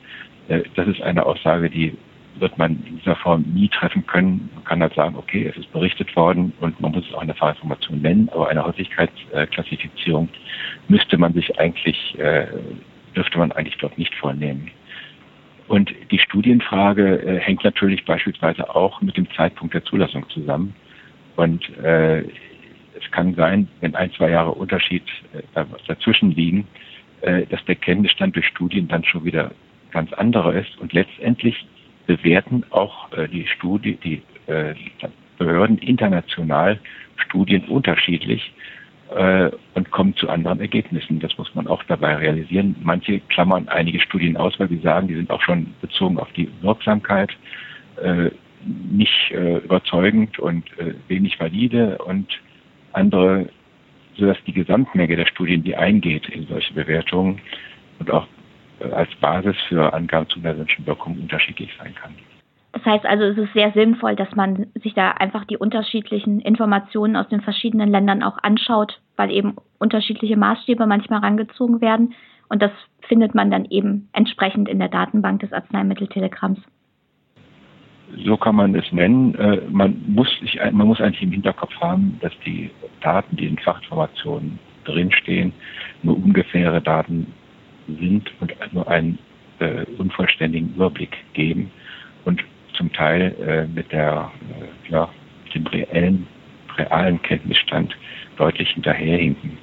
Äh, 0.49 0.63
das 0.75 0.89
ist 0.89 1.01
eine 1.01 1.25
Aussage, 1.25 1.71
die 1.71 1.97
wird 2.41 2.59
man 2.59 2.83
in 2.87 2.99
dieser 2.99 3.17
Form 3.17 3.45
nie 3.55 3.69
treffen 3.69 4.07
können. 4.07 4.51
Man 4.55 4.65
kann 4.65 4.83
halt 4.83 4.95
sagen, 4.95 5.17
okay, 5.17 5.47
es 5.47 5.57
ist 5.57 5.73
berichtet 5.73 6.15
worden 6.17 6.53
und 6.61 6.81
man 6.81 6.93
muss 6.93 7.07
es 7.07 7.15
auch 7.15 7.23
in 7.23 7.29
der 7.29 7.37
Fachinformation 7.37 8.01
nennen, 8.01 8.29
aber 8.33 8.49
eine 8.49 8.65
Häufigkeitsklassifizierung 8.65 10.29
müsste 10.89 11.19
man 11.19 11.33
sich 11.35 11.59
eigentlich, 11.59 12.19
äh, 12.19 12.47
dürfte 13.15 13.39
man 13.39 13.53
eigentlich 13.53 13.79
dort 13.79 13.99
nicht 13.99 14.15
vornehmen. 14.15 14.71
Und 15.69 15.93
die 16.11 16.19
Studienfrage 16.19 17.21
äh, 17.23 17.41
hängt 17.41 17.63
natürlich 17.63 18.05
beispielsweise 18.05 18.75
auch 18.75 19.03
mit 19.03 19.17
dem 19.17 19.31
Zeitpunkt 19.33 19.75
der 19.75 19.85
Zulassung 19.85 20.29
zusammen. 20.31 20.75
Und 21.37 21.69
äh, 21.79 22.21
es 22.21 23.11
kann 23.13 23.35
sein, 23.35 23.69
wenn 23.81 23.95
ein, 23.95 24.11
zwei 24.13 24.31
Jahre 24.31 24.53
Unterschied 24.53 25.05
äh, 25.55 25.65
dazwischen 25.87 26.33
liegen, 26.33 26.67
dass 27.51 27.65
der 27.65 27.75
Kenntnisstand 27.75 28.37
durch 28.37 28.47
Studien 28.47 28.87
dann 28.87 29.03
schon 29.03 29.25
wieder 29.25 29.51
ganz 29.91 30.13
anderer 30.13 30.55
ist. 30.55 30.79
Und 30.79 30.93
letztendlich 30.93 31.67
bewerten 32.09 32.65
auch 32.71 33.13
äh, 33.13 33.29
die 33.29 33.47
Studie, 33.47 33.97
die 34.03 34.23
äh, 34.51 34.75
Behörden 35.39 35.79
international 35.79 36.81
Studien 37.17 37.65
unterschiedlich 37.67 38.53
äh, 39.15 39.51
und 39.75 39.91
kommen 39.91 40.17
zu 40.17 40.29
anderen 40.29 40.59
Ergebnissen. 40.61 41.21
Das 41.21 41.37
muss 41.39 41.55
man 41.55 41.69
auch 41.69 41.85
dabei 41.85 42.17
realisieren. 42.17 42.75
Manche 42.83 43.21
klammern 43.21 43.69
einige 43.69 44.01
Studien 44.01 44.37
aus, 44.37 44.59
weil 44.59 44.69
sie 44.69 44.79
sagen, 44.79 45.07
die 45.07 45.15
sind 45.15 45.31
auch 45.31 45.43
schon 45.43 45.75
bezogen 45.81 46.19
auf 46.19 46.33
die 46.33 46.49
Wirksamkeit 46.63 47.31
äh, 48.03 48.31
nicht 48.65 49.31
äh, 49.31 49.59
überzeugend 49.59 50.39
und 50.39 50.65
äh, 50.79 50.95
wenig 51.09 51.39
valide 51.39 51.99
und 51.99 52.27
andere, 52.93 53.49
sodass 54.17 54.39
die 54.47 54.53
Gesamtmenge 54.53 55.15
der 55.15 55.27
Studien, 55.27 55.63
die 55.63 55.77
eingeht 55.77 56.29
in 56.29 56.47
solche 56.47 56.75
Bewertungen 56.75 57.41
und 58.01 58.11
auch 58.11 58.27
als 58.93 59.15
Basis 59.17 59.57
für 59.69 59.93
Angaben 59.93 60.29
zu 60.29 60.39
unerwünschten 60.39 60.87
Wirkungen 60.87 61.21
unterschiedlich 61.21 61.71
sein 61.79 61.95
kann. 61.95 62.15
Das 62.73 62.85
heißt 62.85 63.07
also, 63.07 63.25
es 63.25 63.39
ist 63.39 63.53
sehr 63.55 63.73
sinnvoll, 63.73 64.15
dass 64.15 64.35
man 64.37 64.67
sich 64.75 64.95
da 64.95 65.11
einfach 65.13 65.45
die 65.45 65.57
unterschiedlichen 65.57 66.41
Informationen 66.41 67.17
aus 67.17 67.29
den 67.29 67.41
verschiedenen 67.41 67.91
Ländern 67.91 68.23
auch 68.23 68.39
anschaut, 68.43 69.01
weil 69.17 69.31
eben 69.31 69.57
unterschiedliche 69.79 70.37
Maßstäbe 70.37 70.87
manchmal 70.87 71.21
herangezogen 71.21 71.81
werden. 71.81 72.15
Und 72.49 72.63
das 72.63 72.71
findet 73.03 73.35
man 73.35 73.51
dann 73.51 73.65
eben 73.67 74.09
entsprechend 74.13 74.69
in 74.69 74.79
der 74.79 74.89
Datenbank 74.89 75.41
des 75.41 75.53
Arzneimitteltelegramms. 75.53 76.61
So 78.25 78.37
kann 78.37 78.55
man 78.55 78.75
es 78.75 78.91
nennen. 78.93 79.35
Äh, 79.35 79.61
man 79.71 80.03
muss, 80.07 80.29
sich, 80.41 80.59
man 80.73 80.87
muss 80.87 81.01
eigentlich 81.01 81.23
im 81.23 81.33
Hinterkopf 81.33 81.75
haben, 81.81 82.19
dass 82.21 82.33
die 82.47 82.71
Daten, 83.01 83.37
die 83.37 83.47
in 83.47 83.59
Fachinformationen 83.59 84.59
drinstehen, 84.85 85.53
nur 86.03 86.17
ungefähre 86.17 86.81
Daten 86.81 87.33
sind 87.89 88.31
und 88.41 88.53
nur 88.73 88.89
einen 88.89 89.19
äh, 89.59 89.85
unvollständigen 89.99 90.75
Überblick 90.75 91.17
geben. 91.33 91.71
Und 92.25 92.43
zum 92.75 92.93
Teil 92.93 93.35
äh, 93.41 93.67
mit 93.67 93.91
der, 93.93 94.31
äh, 94.61 94.91
ja, 94.91 95.09
dem 95.55 95.67
reellen, 95.67 96.27
realen 96.77 97.21
Kenntnisstand 97.23 97.97
deutlich 98.37 98.71
hinterherhinken. 98.71 99.59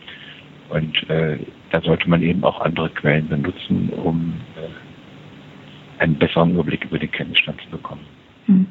Und 0.70 1.10
äh, 1.10 1.38
da 1.72 1.82
sollte 1.82 2.10
man 2.10 2.22
eben 2.22 2.44
auch 2.44 2.60
andere 2.62 2.90
Quellen 2.90 3.28
benutzen, 3.30 3.90
um 3.90 4.34
äh, 4.58 6.02
einen 6.02 6.16
besseren 6.16 6.52
Überblick 6.52 6.84
über 6.86 7.00
den 7.00 7.12
Kenntnisstand 7.12 7.62
zu 7.62 7.70
bekommen. 7.70 8.06
Hm. 8.48 8.68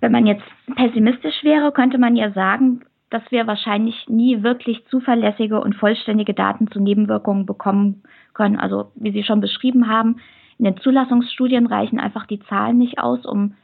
Wenn 0.00 0.12
man 0.12 0.26
jetzt 0.26 0.44
pessimistisch 0.76 1.42
wäre, 1.42 1.72
könnte 1.72 1.98
man 1.98 2.16
ja 2.16 2.30
sagen, 2.32 2.82
dass 3.10 3.22
wir 3.30 3.46
wahrscheinlich 3.46 4.08
nie 4.08 4.42
wirklich 4.42 4.86
zuverlässige 4.86 5.60
und 5.60 5.74
vollständige 5.74 6.32
Daten 6.32 6.70
zu 6.70 6.80
Nebenwirkungen 6.80 7.44
bekommen 7.44 8.02
können. 8.34 8.56
Also 8.56 8.92
wie 8.94 9.10
Sie 9.10 9.24
schon 9.24 9.40
beschrieben 9.40 9.88
haben, 9.88 10.16
in 10.58 10.64
den 10.64 10.76
Zulassungsstudien 10.76 11.66
reichen 11.66 11.98
einfach 11.98 12.26
die 12.26 12.40
Zahlen 12.40 12.78
nicht 12.78 12.98
aus, 12.98 13.24
um 13.24 13.54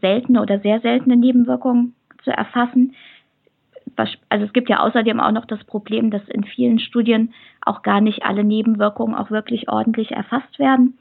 seltene 0.00 0.42
oder 0.42 0.58
sehr 0.60 0.80
seltene 0.80 1.16
Nebenwirkungen 1.16 1.94
zu 2.24 2.30
erfassen. 2.30 2.94
Also 4.28 4.44
es 4.44 4.52
gibt 4.52 4.68
ja 4.68 4.80
außerdem 4.80 5.20
auch 5.20 5.32
noch 5.32 5.46
das 5.46 5.62
Problem, 5.64 6.10
dass 6.10 6.26
in 6.28 6.44
vielen 6.44 6.78
Studien 6.78 7.32
auch 7.60 7.82
gar 7.82 8.00
nicht 8.00 8.24
alle 8.24 8.44
Nebenwirkungen 8.44 9.14
auch 9.14 9.30
wirklich 9.30 9.68
ordentlich 9.68 10.12
erfasst 10.12 10.58
werden. 10.58 10.98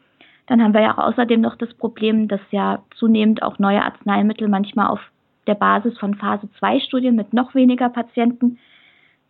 Dann 0.48 0.62
haben 0.62 0.74
wir 0.74 0.82
ja 0.82 0.94
auch 0.94 1.10
außerdem 1.10 1.42
noch 1.42 1.56
das 1.56 1.74
Problem, 1.74 2.28
dass 2.28 2.42
ja 2.52 2.84
zunehmend 2.96 3.44
auch 3.44 3.60
neue 3.60 3.84
Arzneimittel 3.84 4.48
manchmal 4.48 4.88
auf 4.88 5.00
der 5.48 5.56
Basis 5.56 5.98
von 5.98 6.16
Phase 6.16 6.50
2 6.60 6.80
Studien 6.82 7.16
mit 7.16 7.34
noch 7.34 7.56
weniger 7.56 7.90
Patienten 7.90 8.60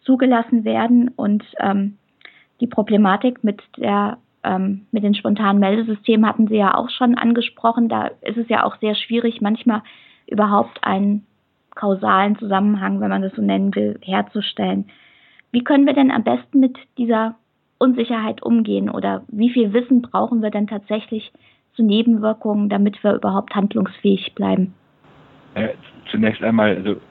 zugelassen 0.02 0.64
werden 0.64 1.10
und 1.16 1.44
ähm, 1.60 1.98
die 2.60 2.68
Problematik 2.68 3.44
mit 3.44 3.62
der 3.78 4.18
ähm, 4.44 4.88
mit 4.92 5.04
den 5.04 5.14
spontanen 5.14 5.60
Meldesystemen 5.60 6.28
hatten 6.28 6.48
Sie 6.48 6.56
ja 6.56 6.76
auch 6.76 6.90
schon 6.90 7.16
angesprochen. 7.16 7.90
Da 7.90 8.08
ist 8.22 8.38
es 8.38 8.50
ja 8.50 8.64
auch 8.64 8.78
sehr 8.78 8.96
schwierig, 8.96 9.42
manchmal 9.42 9.84
überhaupt 10.28 10.84
einen 10.84 11.26
kausalen 11.76 12.38
Zusammenhang, 12.38 13.00
wenn 13.00 13.10
man 13.10 13.22
das 13.22 13.34
so 13.36 13.42
nennen 13.42 13.74
will, 13.76 14.00
herzustellen. 14.02 14.86
Wie 15.52 15.64
können 15.64 15.86
wir 15.86 15.94
denn 15.94 16.12
am 16.12 16.24
besten 16.24 16.60
mit 16.60 16.78
dieser 16.98 17.36
Unsicherheit 17.78 18.42
umgehen 18.44 18.90
oder 18.90 19.24
wie 19.28 19.50
viel 19.50 19.74
Wissen 19.74 20.02
brauchen 20.02 20.42
wir 20.42 20.50
denn 20.50 20.68
tatsächlich 20.68 21.32
zu 21.76 21.84
Nebenwirkungen, 21.84 22.70
damit 22.70 23.04
wir 23.04 23.14
überhaupt 23.14 23.56
handlungsfähig 23.56 24.34
bleiben? 24.36 24.74
Äh, 25.56 25.70
zunächst 26.10 26.44
einmal, 26.44 26.76
also 26.76 27.02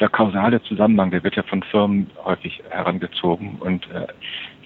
der 0.00 0.08
kausale 0.08 0.62
Zusammenhang, 0.62 1.10
der 1.10 1.24
wird 1.24 1.36
ja 1.36 1.42
von 1.42 1.62
Firmen 1.62 2.10
häufig 2.24 2.62
herangezogen 2.70 3.56
und 3.60 3.88
äh, 3.90 4.06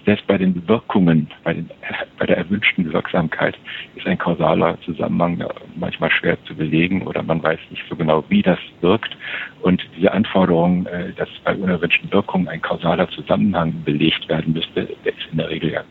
selbst 0.05 0.25
bei 0.27 0.37
den 0.37 0.67
Wirkungen, 0.67 1.29
bei, 1.43 1.53
den, 1.53 1.69
bei 2.17 2.25
der 2.25 2.37
erwünschten 2.37 2.91
Wirksamkeit 2.91 3.57
ist 3.95 4.07
ein 4.07 4.17
kausaler 4.17 4.79
Zusammenhang 4.81 5.43
manchmal 5.75 6.11
schwer 6.11 6.43
zu 6.45 6.55
belegen 6.55 7.03
oder 7.03 7.21
man 7.21 7.41
weiß 7.43 7.59
nicht 7.69 7.83
so 7.87 7.95
genau, 7.95 8.23
wie 8.29 8.41
das 8.41 8.57
wirkt. 8.81 9.15
Und 9.61 9.81
diese 9.95 10.11
Anforderung, 10.11 10.85
äh, 10.87 11.13
dass 11.13 11.29
bei 11.43 11.55
unerwünschten 11.55 12.11
Wirkungen 12.11 12.47
ein 12.47 12.61
kausaler 12.61 13.09
Zusammenhang 13.09 13.83
belegt 13.85 14.27
werden 14.27 14.53
müsste, 14.53 14.87
der 15.05 15.13
ist 15.13 15.27
in 15.31 15.37
der 15.37 15.49
Regel 15.49 15.71
ja 15.71 15.83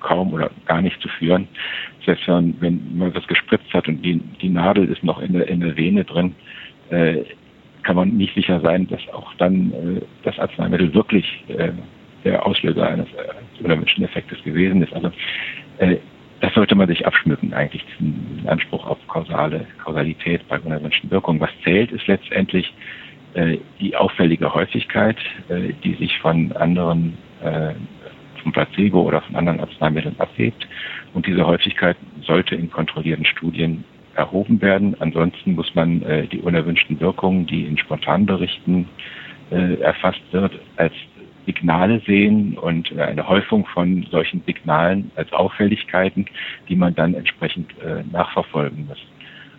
kaum 0.00 0.32
oder 0.32 0.50
gar 0.66 0.80
nicht 0.80 1.00
zu 1.00 1.08
führen. 1.08 1.48
Selbst 2.04 2.28
wenn, 2.28 2.96
man 2.96 3.12
das 3.12 3.26
gespritzt 3.26 3.72
hat 3.74 3.88
und 3.88 4.02
die, 4.02 4.20
die 4.40 4.48
Nadel 4.48 4.88
ist 4.88 5.02
noch 5.02 5.20
in 5.20 5.32
der, 5.32 5.48
in 5.48 5.60
der 5.60 5.76
Vene 5.76 6.04
drin, 6.04 6.36
äh, 6.90 7.24
kann 7.82 7.96
man 7.96 8.16
nicht 8.16 8.34
sicher 8.34 8.60
sein, 8.60 8.88
dass 8.88 9.00
auch 9.12 9.32
dann 9.34 9.72
äh, 9.72 10.00
das 10.24 10.38
Arzneimittel 10.38 10.92
wirklich 10.92 11.44
äh, 11.48 11.70
der 12.24 12.44
Auslöser 12.44 12.88
eines 12.88 13.06
äh, 13.08 13.62
unerwünschten 13.64 14.04
Effektes 14.04 14.42
gewesen 14.42 14.82
ist. 14.82 14.92
Also 14.92 15.10
äh, 15.78 15.96
das 16.40 16.52
sollte 16.54 16.74
man 16.74 16.88
sich 16.88 17.06
abschmücken, 17.06 17.54
eigentlich 17.54 17.84
diesen 17.92 18.46
Anspruch 18.46 18.86
auf 18.86 18.98
kausale 19.08 19.66
Kausalität 19.82 20.46
bei 20.48 20.58
unerwünschten 20.58 21.10
Wirkungen. 21.10 21.40
Was 21.40 21.50
zählt, 21.64 21.92
ist 21.92 22.06
letztendlich 22.06 22.72
äh, 23.34 23.58
die 23.80 23.96
auffällige 23.96 24.52
Häufigkeit, 24.52 25.16
äh, 25.48 25.72
die 25.82 25.94
sich 25.94 26.18
von 26.18 26.52
anderen 26.52 27.16
äh, 27.42 27.74
vom 28.42 28.52
Placebo 28.52 29.02
oder 29.02 29.22
von 29.22 29.36
anderen 29.36 29.60
Arzneimitteln 29.60 30.14
abhebt. 30.18 30.68
Und 31.14 31.26
diese 31.26 31.46
Häufigkeit 31.46 31.96
sollte 32.22 32.54
in 32.54 32.70
kontrollierten 32.70 33.24
Studien 33.24 33.84
erhoben 34.16 34.60
werden. 34.60 34.96
Ansonsten 34.98 35.54
muss 35.54 35.74
man 35.74 36.02
äh, 36.02 36.26
die 36.26 36.40
unerwünschten 36.40 36.98
Wirkungen, 37.00 37.46
die 37.46 37.64
in 37.64 37.78
Spontanberichten 37.78 38.88
äh, 39.50 39.74
erfasst 39.80 40.22
wird, 40.32 40.52
als 40.76 40.94
Signale 41.46 42.00
sehen 42.00 42.58
und 42.58 42.90
äh, 42.92 43.02
eine 43.02 43.28
Häufung 43.28 43.66
von 43.66 44.04
solchen 44.10 44.42
Signalen 44.44 45.10
als 45.14 45.32
Auffälligkeiten, 45.32 46.26
die 46.68 46.76
man 46.76 46.94
dann 46.94 47.14
entsprechend 47.14 47.70
äh, 47.78 48.02
nachverfolgen 48.12 48.86
muss. 48.86 48.98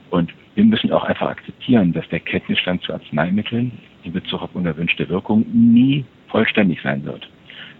Und 0.10 0.34
wir 0.56 0.66
müssen 0.66 0.92
auch 0.92 1.04
einfach 1.04 1.30
akzeptieren, 1.30 1.94
dass 1.94 2.08
der 2.10 2.20
Kenntnisstand 2.20 2.82
zu 2.84 2.94
Arzneimitteln 2.94 3.72
in 4.04 4.14
Bezug 4.14 4.42
auf 4.42 4.56
unerwünschte 4.56 5.08
Wirkung 5.10 5.46
nie 5.54 6.06
vollständig 6.28 6.82
sein 6.82 7.04
wird. 7.06 7.30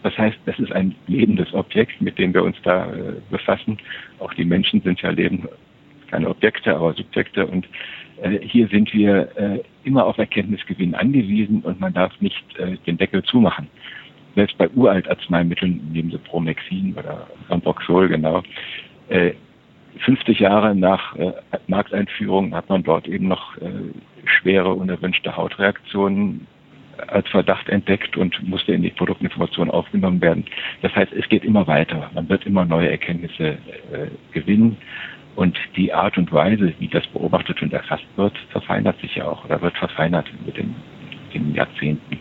Das 0.04 0.18
heißt, 0.18 0.38
das 0.46 0.58
ist 0.60 0.72
ein 0.72 0.96
lebendes 1.08 1.54
Objekt, 1.54 2.00
mit 2.02 2.18
dem 2.18 2.34
wir 2.34 2.44
uns 2.44 2.56
da 2.64 2.86
äh, 2.86 3.14
befassen. 3.30 3.78
Auch 4.20 4.34
die 4.34 4.46
Menschen 4.46 4.82
sind 4.82 5.02
ja 5.02 5.10
leben, 5.10 5.48
keine 6.10 6.30
Objekte, 6.30 6.76
aber 6.76 6.94
Subjekte. 6.94 7.46
Und 7.46 7.68
äh, 8.22 8.40
hier 8.42 8.68
sind 8.68 8.94
wir 8.94 9.30
äh, 9.38 9.60
immer 9.84 10.06
auf 10.06 10.18
Erkenntnisgewinn 10.18 10.96
angewiesen 10.96 11.62
und 11.62 11.80
man 11.80 11.94
darf 11.94 12.20
nicht 12.22 12.44
äh, 12.58 12.78
den 12.86 12.98
Deckel 12.98 13.24
zumachen 13.24 13.68
selbst 14.38 14.58
bei 14.60 14.70
Uraltarzneimitteln, 14.70 15.92
nehmen 15.92 16.12
Sie 16.12 16.20
Promexin 16.20 16.94
oder 16.96 17.26
Amproxol 17.50 18.08
genau, 18.08 18.44
äh, 19.10 19.32
50 20.06 20.40
Jahre 20.40 20.76
nach 20.76 21.16
äh, 21.16 21.34
Markteinführung 21.66 22.54
hat 22.54 22.70
man 22.70 22.84
dort 22.84 23.08
eben 23.08 23.28
noch 23.28 23.58
äh, 23.58 23.70
schwere 24.26 24.74
unerwünschte 24.74 25.36
Hautreaktionen 25.36 26.46
als 27.08 27.28
Verdacht 27.30 27.68
entdeckt 27.70 28.16
und 28.16 28.48
musste 28.48 28.74
in 28.74 28.84
die 28.84 28.90
Produktinformation 28.92 29.72
aufgenommen 29.72 30.22
werden. 30.22 30.46
Das 30.84 30.96
heißt, 30.96 31.14
es 31.14 31.28
geht 31.30 31.44
immer 31.44 31.66
weiter. 31.66 32.12
Man 32.14 32.30
wird 32.30 32.46
immer 32.46 32.66
neue 32.66 32.90
Erkenntnisse 32.92 33.50
äh, 33.50 33.58
gewinnen. 34.34 34.78
Und 35.38 35.56
die 35.76 35.94
Art 35.94 36.18
und 36.18 36.34
Weise, 36.34 36.74
wie 36.80 36.88
das 36.88 37.06
beobachtet 37.08 37.62
und 37.62 37.72
erfasst 37.72 38.08
wird, 38.16 38.36
verfeinert 38.50 39.00
sich 39.02 39.16
ja 39.18 39.26
auch 39.26 39.46
oder 39.46 39.62
wird 39.62 39.78
verfeinert 39.78 40.26
mit 40.44 40.58
den, 40.58 40.74
den 41.32 41.54
Jahrzehnten. 41.54 42.20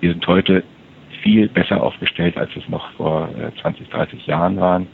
Wir 0.00 0.12
sind 0.12 0.26
heute 0.26 0.64
viel 1.22 1.50
besser 1.50 1.82
aufgestellt, 1.82 2.38
als 2.38 2.50
es 2.56 2.66
noch 2.70 2.90
vor 2.92 3.28
20, 3.60 3.86
äh, 3.86 3.90
30 3.90 4.26
Jahren 4.26 4.56
waren. 4.56 4.86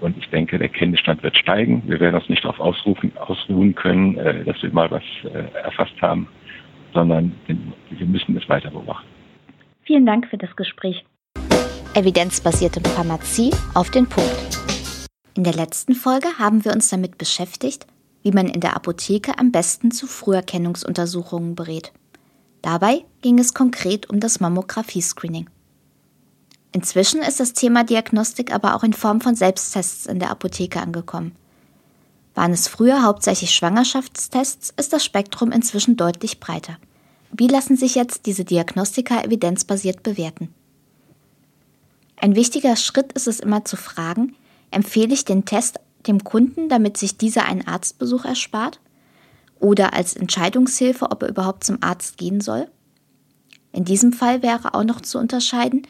Und 0.00 0.18
ich 0.18 0.28
denke, 0.30 0.56
der 0.56 0.68
Kenntnisstand 0.68 1.24
wird 1.24 1.36
steigen. 1.36 1.82
Wir 1.86 1.98
werden 1.98 2.14
uns 2.14 2.28
nicht 2.28 2.44
darauf 2.44 2.60
ausrufen, 2.60 3.10
ausruhen 3.16 3.74
können, 3.74 4.16
äh, 4.16 4.44
dass 4.44 4.62
wir 4.62 4.72
mal 4.72 4.88
was 4.92 5.02
äh, 5.24 5.52
erfasst 5.64 6.00
haben, 6.00 6.28
sondern 6.94 7.32
wir 7.48 8.06
müssen 8.06 8.36
es 8.36 8.48
weiter 8.48 8.70
beobachten. 8.70 9.08
Vielen 9.82 10.06
Dank 10.06 10.28
für 10.28 10.38
das 10.38 10.54
Gespräch. 10.54 11.04
Evidenzbasierte 11.96 12.80
Pharmazie 12.88 13.50
auf 13.74 13.90
den 13.90 14.08
Punkt. 14.08 14.59
In 15.34 15.44
der 15.44 15.54
letzten 15.54 15.94
Folge 15.94 16.38
haben 16.38 16.64
wir 16.64 16.72
uns 16.72 16.88
damit 16.88 17.18
beschäftigt, 17.18 17.86
wie 18.22 18.32
man 18.32 18.48
in 18.48 18.60
der 18.60 18.76
Apotheke 18.76 19.38
am 19.38 19.52
besten 19.52 19.90
zu 19.90 20.06
Früherkennungsuntersuchungen 20.06 21.54
berät. 21.54 21.92
Dabei 22.62 23.04
ging 23.22 23.38
es 23.38 23.54
konkret 23.54 24.10
um 24.10 24.20
das 24.20 24.40
Mammographie-Screening. 24.40 25.48
Inzwischen 26.72 27.22
ist 27.22 27.40
das 27.40 27.52
Thema 27.52 27.84
Diagnostik 27.84 28.52
aber 28.52 28.74
auch 28.74 28.84
in 28.84 28.92
Form 28.92 29.20
von 29.20 29.34
Selbsttests 29.34 30.06
in 30.06 30.18
der 30.18 30.30
Apotheke 30.30 30.80
angekommen. 30.80 31.34
Waren 32.34 32.52
es 32.52 32.68
früher 32.68 33.02
hauptsächlich 33.02 33.54
Schwangerschaftstests, 33.54 34.72
ist 34.76 34.92
das 34.92 35.04
Spektrum 35.04 35.50
inzwischen 35.50 35.96
deutlich 35.96 36.38
breiter. 36.38 36.76
Wie 37.32 37.48
lassen 37.48 37.76
sich 37.76 37.94
jetzt 37.94 38.26
diese 38.26 38.44
Diagnostika 38.44 39.22
evidenzbasiert 39.22 40.02
bewerten? 40.02 40.54
Ein 42.16 42.36
wichtiger 42.36 42.76
Schritt 42.76 43.12
ist 43.12 43.26
es 43.26 43.40
immer 43.40 43.64
zu 43.64 43.76
fragen, 43.76 44.36
empfehle 44.70 45.14
ich 45.14 45.24
den 45.24 45.44
Test 45.44 45.80
dem 46.06 46.24
Kunden, 46.24 46.68
damit 46.68 46.96
sich 46.96 47.18
dieser 47.18 47.44
einen 47.44 47.66
Arztbesuch 47.66 48.24
erspart? 48.24 48.80
Oder 49.58 49.92
als 49.92 50.16
Entscheidungshilfe, 50.16 51.10
ob 51.10 51.22
er 51.22 51.28
überhaupt 51.28 51.64
zum 51.64 51.78
Arzt 51.82 52.16
gehen 52.16 52.40
soll? 52.40 52.68
In 53.72 53.84
diesem 53.84 54.12
Fall 54.12 54.42
wäre 54.42 54.74
auch 54.74 54.84
noch 54.84 55.00
zu 55.00 55.18
unterscheiden, 55.18 55.86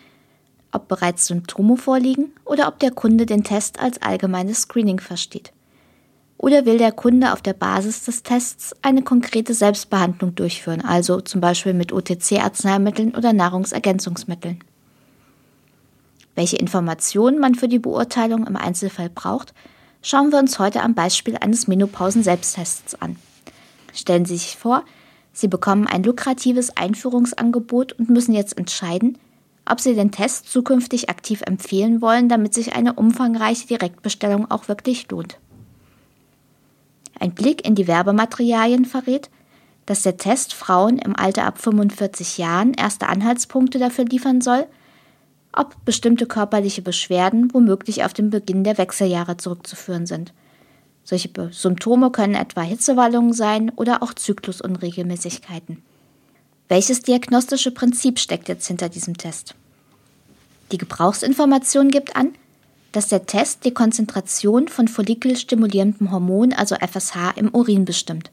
ob 0.72 0.88
bereits 0.88 1.26
Symptome 1.26 1.76
vorliegen 1.76 2.32
oder 2.44 2.68
ob 2.68 2.78
der 2.78 2.90
Kunde 2.90 3.26
den 3.26 3.44
Test 3.44 3.80
als 3.80 4.02
allgemeines 4.02 4.62
Screening 4.62 5.00
versteht. 5.00 5.52
Oder 6.36 6.64
will 6.64 6.78
der 6.78 6.92
Kunde 6.92 7.32
auf 7.32 7.42
der 7.42 7.52
Basis 7.52 8.04
des 8.04 8.22
Tests 8.22 8.74
eine 8.82 9.02
konkrete 9.02 9.52
Selbstbehandlung 9.52 10.34
durchführen, 10.34 10.80
also 10.80 11.20
zum 11.20 11.40
Beispiel 11.40 11.74
mit 11.74 11.92
OTC-Arzneimitteln 11.92 13.14
oder 13.14 13.32
Nahrungsergänzungsmitteln? 13.32 14.64
Welche 16.40 16.56
Informationen 16.56 17.38
man 17.38 17.54
für 17.54 17.68
die 17.68 17.78
Beurteilung 17.78 18.46
im 18.46 18.56
Einzelfall 18.56 19.10
braucht, 19.10 19.52
schauen 20.00 20.32
wir 20.32 20.38
uns 20.38 20.58
heute 20.58 20.82
am 20.82 20.94
Beispiel 20.94 21.36
eines 21.36 21.68
Menopausen-Selbsttests 21.68 22.94
an. 22.94 23.16
Stellen 23.92 24.24
Sie 24.24 24.38
sich 24.38 24.56
vor, 24.56 24.86
Sie 25.34 25.48
bekommen 25.48 25.86
ein 25.86 26.02
lukratives 26.02 26.74
Einführungsangebot 26.78 27.92
und 27.92 28.08
müssen 28.08 28.32
jetzt 28.32 28.56
entscheiden, 28.56 29.18
ob 29.66 29.80
Sie 29.82 29.94
den 29.94 30.12
Test 30.12 30.50
zukünftig 30.50 31.10
aktiv 31.10 31.42
empfehlen 31.42 32.00
wollen, 32.00 32.30
damit 32.30 32.54
sich 32.54 32.74
eine 32.74 32.94
umfangreiche 32.94 33.66
Direktbestellung 33.66 34.50
auch 34.50 34.66
wirklich 34.66 35.10
lohnt. 35.10 35.38
Ein 37.18 37.34
Blick 37.34 37.66
in 37.66 37.74
die 37.74 37.86
Werbematerialien 37.86 38.86
verrät, 38.86 39.28
dass 39.84 40.04
der 40.04 40.16
Test 40.16 40.54
Frauen 40.54 40.98
im 40.98 41.14
Alter 41.14 41.44
ab 41.44 41.58
45 41.58 42.38
Jahren 42.38 42.72
erste 42.72 43.08
Anhaltspunkte 43.08 43.78
dafür 43.78 44.06
liefern 44.06 44.40
soll, 44.40 44.66
ob 45.52 45.84
bestimmte 45.84 46.26
körperliche 46.26 46.82
Beschwerden 46.82 47.52
womöglich 47.52 48.04
auf 48.04 48.12
den 48.12 48.30
Beginn 48.30 48.64
der 48.64 48.78
Wechseljahre 48.78 49.36
zurückzuführen 49.36 50.06
sind. 50.06 50.32
Solche 51.04 51.30
Symptome 51.50 52.10
können 52.10 52.34
etwa 52.34 52.62
Hitzewallungen 52.62 53.32
sein 53.32 53.70
oder 53.74 54.02
auch 54.02 54.14
Zyklusunregelmäßigkeiten. 54.14 55.82
Welches 56.68 57.02
diagnostische 57.02 57.72
Prinzip 57.72 58.20
steckt 58.20 58.48
jetzt 58.48 58.66
hinter 58.68 58.88
diesem 58.88 59.16
Test? 59.16 59.54
Die 60.70 60.78
Gebrauchsinformation 60.78 61.90
gibt 61.90 62.14
an, 62.14 62.32
dass 62.92 63.08
der 63.08 63.26
Test 63.26 63.64
die 63.64 63.74
Konzentration 63.74 64.68
von 64.68 64.86
follikelstimulierendem 64.86 66.12
Hormon, 66.12 66.52
also 66.52 66.76
FSH, 66.76 67.32
im 67.36 67.52
Urin 67.52 67.84
bestimmt. 67.84 68.30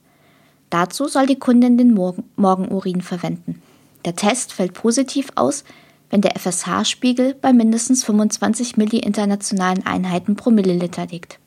Dazu 0.69 1.07
soll 1.07 1.25
die 1.25 1.39
Kundin 1.39 1.77
den 1.77 1.93
Morgen 1.93 2.25
Morgenurin 2.35 3.01
verwenden. 3.01 3.61
Der 4.05 4.15
Test 4.15 4.53
fällt 4.53 4.73
positiv 4.73 5.29
aus, 5.35 5.63
wenn 6.09 6.21
der 6.21 6.35
FSH-Spiegel 6.37 7.33
bei 7.33 7.53
mindestens 7.53 8.03
25 8.03 8.77
Milli-internationalen 8.77 9.85
Einheiten 9.85 10.35
pro 10.35 10.51
Milliliter 10.51 11.05
liegt. 11.07 11.39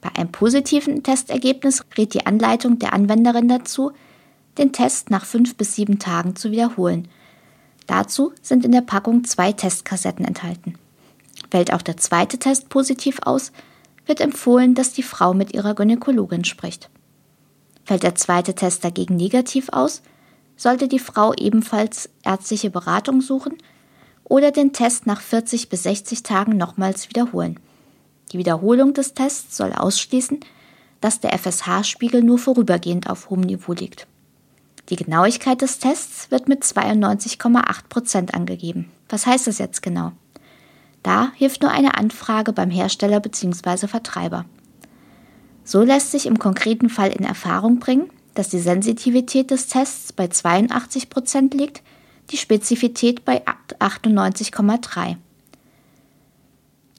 Bei 0.00 0.10
einem 0.14 0.32
positiven 0.32 1.02
Testergebnis 1.02 1.84
rät 1.96 2.14
die 2.14 2.24
Anleitung 2.26 2.78
der 2.78 2.94
Anwenderin 2.94 3.48
dazu, 3.48 3.92
den 4.56 4.72
Test 4.72 5.10
nach 5.10 5.26
fünf 5.26 5.56
bis 5.56 5.74
sieben 5.74 5.98
Tagen 5.98 6.36
zu 6.36 6.50
wiederholen. 6.50 7.08
Dazu 7.86 8.32
sind 8.40 8.64
in 8.64 8.72
der 8.72 8.80
Packung 8.80 9.24
zwei 9.24 9.52
Testkassetten 9.52 10.24
enthalten. 10.24 10.74
Fällt 11.50 11.72
auch 11.72 11.82
der 11.82 11.96
zweite 11.96 12.38
Test 12.38 12.68
positiv 12.68 13.18
aus, 13.22 13.52
wird 14.06 14.20
empfohlen, 14.20 14.74
dass 14.74 14.92
die 14.92 15.02
Frau 15.02 15.34
mit 15.34 15.52
ihrer 15.52 15.74
Gynäkologin 15.74 16.44
spricht. 16.44 16.88
Fällt 17.84 18.02
der 18.02 18.14
zweite 18.14 18.54
Test 18.54 18.84
dagegen 18.84 19.16
negativ 19.16 19.68
aus, 19.72 20.02
sollte 20.60 20.88
die 20.88 20.98
Frau 20.98 21.32
ebenfalls 21.32 22.10
ärztliche 22.22 22.68
Beratung 22.68 23.22
suchen 23.22 23.56
oder 24.24 24.50
den 24.50 24.74
Test 24.74 25.06
nach 25.06 25.22
40 25.22 25.70
bis 25.70 25.84
60 25.84 26.22
Tagen 26.22 26.58
nochmals 26.58 27.08
wiederholen. 27.08 27.58
Die 28.30 28.38
Wiederholung 28.38 28.92
des 28.92 29.14
Tests 29.14 29.56
soll 29.56 29.72
ausschließen, 29.72 30.40
dass 31.00 31.18
der 31.20 31.32
FSH-Spiegel 31.32 32.22
nur 32.22 32.36
vorübergehend 32.36 33.08
auf 33.08 33.30
hohem 33.30 33.40
Niveau 33.40 33.72
liegt. 33.72 34.06
Die 34.90 34.96
Genauigkeit 34.96 35.62
des 35.62 35.78
Tests 35.78 36.30
wird 36.30 36.46
mit 36.46 36.62
92,8 36.62 37.88
Prozent 37.88 38.34
angegeben. 38.34 38.90
Was 39.08 39.24
heißt 39.24 39.46
das 39.46 39.56
jetzt 39.56 39.80
genau? 39.80 40.12
Da 41.02 41.32
hilft 41.36 41.62
nur 41.62 41.70
eine 41.70 41.96
Anfrage 41.96 42.52
beim 42.52 42.70
Hersteller 42.70 43.20
bzw. 43.20 43.86
Vertreiber. 43.86 44.44
So 45.64 45.82
lässt 45.82 46.10
sich 46.10 46.26
im 46.26 46.38
konkreten 46.38 46.90
Fall 46.90 47.08
in 47.08 47.24
Erfahrung 47.24 47.78
bringen, 47.78 48.10
dass 48.34 48.48
die 48.48 48.60
Sensitivität 48.60 49.50
des 49.50 49.66
Tests 49.66 50.12
bei 50.12 50.28
82 50.28 51.10
Prozent 51.10 51.54
liegt, 51.54 51.82
die 52.30 52.36
Spezifität 52.36 53.24
bei 53.24 53.42
98,3. 53.78 55.16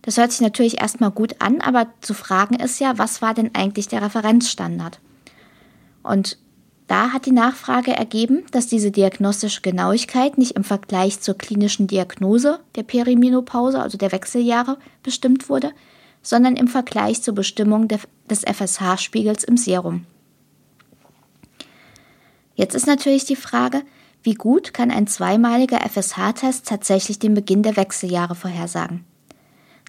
Das 0.01 0.17
hört 0.17 0.31
sich 0.31 0.41
natürlich 0.41 0.81
erstmal 0.81 1.11
gut 1.11 1.35
an, 1.39 1.61
aber 1.61 1.87
zu 2.01 2.13
fragen 2.13 2.55
ist 2.55 2.79
ja, 2.79 2.97
was 2.97 3.21
war 3.21 3.33
denn 3.33 3.51
eigentlich 3.53 3.87
der 3.87 4.01
Referenzstandard? 4.01 4.99
Und 6.03 6.37
da 6.87 7.13
hat 7.13 7.25
die 7.25 7.31
Nachfrage 7.31 7.93
ergeben, 7.93 8.43
dass 8.51 8.67
diese 8.67 8.91
diagnostische 8.91 9.61
Genauigkeit 9.61 10.37
nicht 10.37 10.57
im 10.57 10.63
Vergleich 10.63 11.21
zur 11.21 11.37
klinischen 11.37 11.87
Diagnose 11.87 12.59
der 12.75 12.83
Perimenopause, 12.83 13.81
also 13.81 13.97
der 13.97 14.11
Wechseljahre, 14.11 14.77
bestimmt 15.01 15.47
wurde, 15.47 15.71
sondern 16.21 16.55
im 16.55 16.67
Vergleich 16.67 17.21
zur 17.21 17.33
Bestimmung 17.33 17.87
des 17.87 18.43
FSH-Spiegels 18.43 19.43
im 19.43 19.55
Serum. 19.55 20.05
Jetzt 22.62 22.76
ist 22.76 22.86
natürlich 22.86 23.26
die 23.26 23.36
Frage, 23.36 23.82
wie 24.21 24.36
gut 24.36 24.71
kann 24.71 24.91
ein 24.91 25.08
zweimaliger 25.08 25.80
FSH-Test 25.80 26.67
tatsächlich 26.67 27.17
den 27.17 27.34
Beginn 27.34 27.63
der 27.63 27.76
Wechseljahre 27.76 28.36
vorhersagen? 28.36 29.04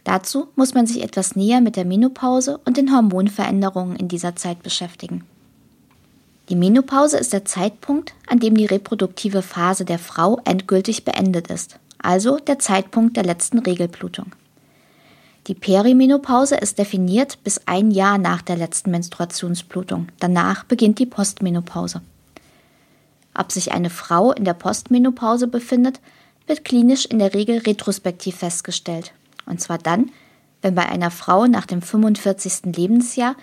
Dazu 0.04 0.48
muss 0.56 0.72
man 0.72 0.86
sich 0.86 1.02
etwas 1.02 1.36
näher 1.36 1.60
mit 1.60 1.76
der 1.76 1.84
Menopause 1.84 2.58
und 2.64 2.78
den 2.78 2.90
Hormonveränderungen 2.90 3.96
in 3.96 4.08
dieser 4.08 4.36
Zeit 4.36 4.62
beschäftigen. 4.62 5.22
Die 6.48 6.56
Menopause 6.56 7.18
ist 7.18 7.34
der 7.34 7.44
Zeitpunkt, 7.44 8.14
an 8.26 8.38
dem 8.38 8.56
die 8.56 8.64
reproduktive 8.64 9.42
Phase 9.42 9.84
der 9.84 9.98
Frau 9.98 10.40
endgültig 10.46 11.04
beendet 11.04 11.48
ist, 11.48 11.78
also 11.98 12.38
der 12.38 12.58
Zeitpunkt 12.58 13.18
der 13.18 13.24
letzten 13.24 13.58
Regelblutung. 13.58 14.32
Die 15.46 15.54
Perimenopause 15.54 16.56
ist 16.56 16.78
definiert 16.78 17.36
bis 17.44 17.60
ein 17.66 17.90
Jahr 17.90 18.16
nach 18.16 18.40
der 18.40 18.56
letzten 18.56 18.92
Menstruationsblutung. 18.92 20.08
Danach 20.20 20.64
beginnt 20.64 20.98
die 20.98 21.04
Postmenopause. 21.04 22.00
Ob 23.34 23.52
sich 23.52 23.72
eine 23.72 23.90
Frau 23.90 24.32
in 24.32 24.44
der 24.44 24.54
Postmenopause 24.54 25.46
befindet, 25.46 26.00
wird 26.46 26.64
klinisch 26.64 27.06
in 27.06 27.18
der 27.18 27.34
Regel 27.34 27.58
retrospektiv 27.58 28.36
festgestellt. 28.36 29.12
Und 29.46 29.60
zwar 29.60 29.78
dann, 29.78 30.10
wenn 30.60 30.74
bei 30.74 30.88
einer 30.88 31.10
Frau 31.10 31.46
nach 31.46 31.66
dem 31.66 31.82
45. 31.82 32.74
Lebensjahr 32.76 33.36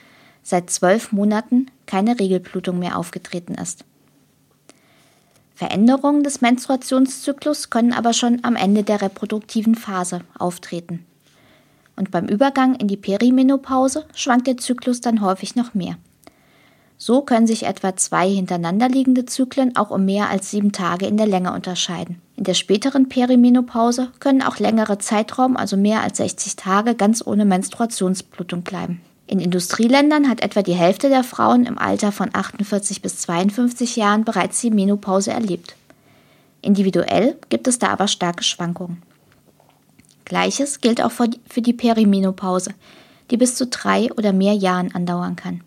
seit 0.43 0.69
zwölf 0.69 1.11
Monaten 1.11 1.67
keine 1.85 2.19
Regelblutung 2.19 2.79
mehr 2.79 2.97
aufgetreten 2.97 3.55
ist. 3.55 3.83
Veränderungen 5.53 6.23
des 6.23 6.39
Menstruationszyklus 6.39 7.69
können 7.69 7.91
aber 7.91 8.13
schon 8.13 8.43
am 8.43 8.55
Ende 8.55 8.83
der 8.83 9.01
reproduktiven 9.01 9.75
Phase 9.75 10.21
auftreten. 10.37 11.05
Und 11.97 12.11
beim 12.11 12.27
Übergang 12.27 12.75
in 12.75 12.87
die 12.87 12.95
Perimenopause 12.95 14.05
schwankt 14.15 14.47
der 14.47 14.55
Zyklus 14.55 15.01
dann 15.01 15.19
häufig 15.19 15.57
noch 15.57 15.73
mehr. 15.73 15.97
So 17.01 17.21
können 17.21 17.47
sich 17.47 17.63
etwa 17.63 17.95
zwei 17.95 18.29
hintereinander 18.29 18.89
liegende 18.89 19.25
Zyklen 19.25 19.77
auch 19.77 19.89
um 19.89 20.03
mehr 20.03 20.29
als 20.29 20.51
sieben 20.51 20.73
Tage 20.73 21.05
in 21.05 21.15
der 21.15 21.27
Länge 21.27 21.53
unterscheiden. 21.53 22.21
In 22.35 22.43
der 22.43 22.55
späteren 22.55 23.07
Perimenopause 23.07 24.09
können 24.19 24.41
auch 24.41 24.59
längere 24.59 24.97
Zeitraum, 24.97 25.55
also 25.55 25.77
mehr 25.77 26.01
als 26.03 26.17
60 26.17 26.57
Tage, 26.57 26.95
ganz 26.95 27.25
ohne 27.25 27.45
Menstruationsblutung 27.45 28.63
bleiben. 28.63 28.99
In 29.27 29.39
Industrieländern 29.39 30.27
hat 30.27 30.41
etwa 30.41 30.61
die 30.61 30.73
Hälfte 30.73 31.07
der 31.07 31.23
Frauen 31.23 31.65
im 31.65 31.77
Alter 31.77 32.11
von 32.11 32.31
48 32.33 33.01
bis 33.01 33.19
52 33.19 33.95
Jahren 33.95 34.25
bereits 34.25 34.59
die 34.59 34.71
Menopause 34.71 35.31
erlebt. 35.31 35.75
Individuell 36.61 37.37
gibt 37.47 37.69
es 37.69 37.79
da 37.79 37.87
aber 37.87 38.09
starke 38.09 38.43
Schwankungen. 38.43 39.01
Gleiches 40.25 40.81
gilt 40.81 41.01
auch 41.01 41.11
für 41.11 41.61
die 41.61 41.73
Perimenopause, 41.73 42.73
die 43.31 43.37
bis 43.37 43.55
zu 43.55 43.67
drei 43.67 44.11
oder 44.11 44.33
mehr 44.33 44.53
Jahren 44.53 44.93
andauern 44.93 45.37
kann. 45.37 45.61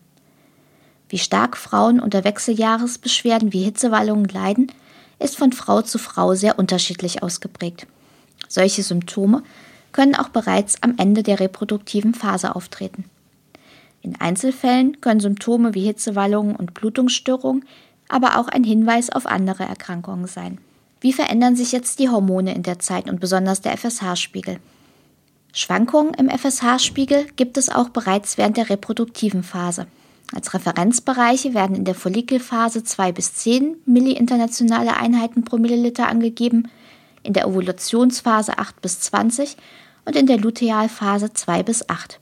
Wie 1.09 1.19
stark 1.19 1.57
Frauen 1.57 1.99
unter 1.99 2.23
Wechseljahresbeschwerden 2.23 3.53
wie 3.53 3.63
Hitzewallungen 3.63 4.27
leiden, 4.27 4.71
ist 5.19 5.37
von 5.37 5.51
Frau 5.53 5.81
zu 5.81 5.97
Frau 5.97 6.35
sehr 6.35 6.59
unterschiedlich 6.59 7.23
ausgeprägt. 7.23 7.87
Solche 8.47 8.83
Symptome 8.83 9.43
können 9.91 10.15
auch 10.15 10.29
bereits 10.29 10.81
am 10.81 10.95
Ende 10.97 11.23
der 11.23 11.39
reproduktiven 11.39 12.13
Phase 12.13 12.55
auftreten. 12.55 13.05
In 14.01 14.19
Einzelfällen 14.19 14.99
können 14.99 15.21
Symptome 15.21 15.73
wie 15.75 15.85
Hitzewallungen 15.85 16.55
und 16.55 16.73
Blutungsstörungen 16.73 17.63
aber 18.09 18.37
auch 18.37 18.47
ein 18.47 18.63
Hinweis 18.63 19.09
auf 19.09 19.25
andere 19.25 19.63
Erkrankungen 19.63 20.27
sein. 20.27 20.59
Wie 21.01 21.13
verändern 21.13 21.55
sich 21.55 21.71
jetzt 21.71 21.99
die 21.99 22.09
Hormone 22.09 22.53
in 22.53 22.63
der 22.63 22.79
Zeit 22.79 23.09
und 23.09 23.19
besonders 23.19 23.61
der 23.61 23.77
FSH-Spiegel? 23.77 24.59
Schwankungen 25.51 26.13
im 26.13 26.29
FSH-Spiegel 26.29 27.25
gibt 27.35 27.57
es 27.57 27.69
auch 27.69 27.89
bereits 27.89 28.37
während 28.37 28.57
der 28.57 28.69
reproduktiven 28.69 29.43
Phase. 29.43 29.87
Als 30.33 30.53
Referenzbereiche 30.53 31.53
werden 31.53 31.75
in 31.75 31.85
der 31.85 31.93
Follikelphase 31.93 32.83
2 32.83 33.11
bis 33.11 33.35
10 33.35 33.77
Milli-internationale 33.85 34.97
Einheiten 34.97 35.43
pro 35.45 35.57
Milliliter 35.57 36.07
angegeben, 36.07 36.69
in 37.21 37.33
der 37.33 37.47
Ovulationsphase 37.47 38.57
8 38.57 38.81
bis 38.81 38.99
20 39.01 39.55
und 40.05 40.15
in 40.15 40.25
der 40.25 40.39
Lutealphase 40.39 41.33
2 41.33 41.63
bis 41.63 41.87
8. 41.87 42.19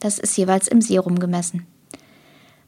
Das 0.00 0.18
ist 0.18 0.36
jeweils 0.36 0.66
im 0.66 0.80
Serum 0.80 1.20
gemessen. 1.20 1.66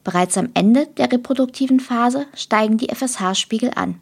Bereits 0.05 0.37
am 0.37 0.49
Ende 0.53 0.87
der 0.97 1.11
reproduktiven 1.11 1.81
Phase 1.81 2.25
steigen 2.33 2.77
die 2.77 2.87
FSH-Spiegel 2.87 3.71
an. 3.75 3.99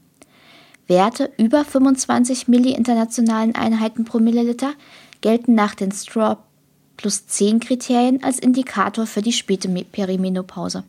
Werte 0.88 1.32
über 1.40 1.66
25 1.66 2.48
Milli-internationalen 2.48 3.56
Einheiten 3.56 4.06
pro 4.06 4.20
Milliliter 4.20 4.74
gelten 5.22 5.56
nach 5.56 5.74
den 5.74 5.92
Straw 5.92 6.38
plus 6.98 7.28
10 7.28 7.60
Kriterien 7.60 8.24
als 8.24 8.40
Indikator 8.40 9.06
für 9.06 9.22
die 9.22 9.34
späte 9.34 9.68
Perimenopause. 9.70 10.84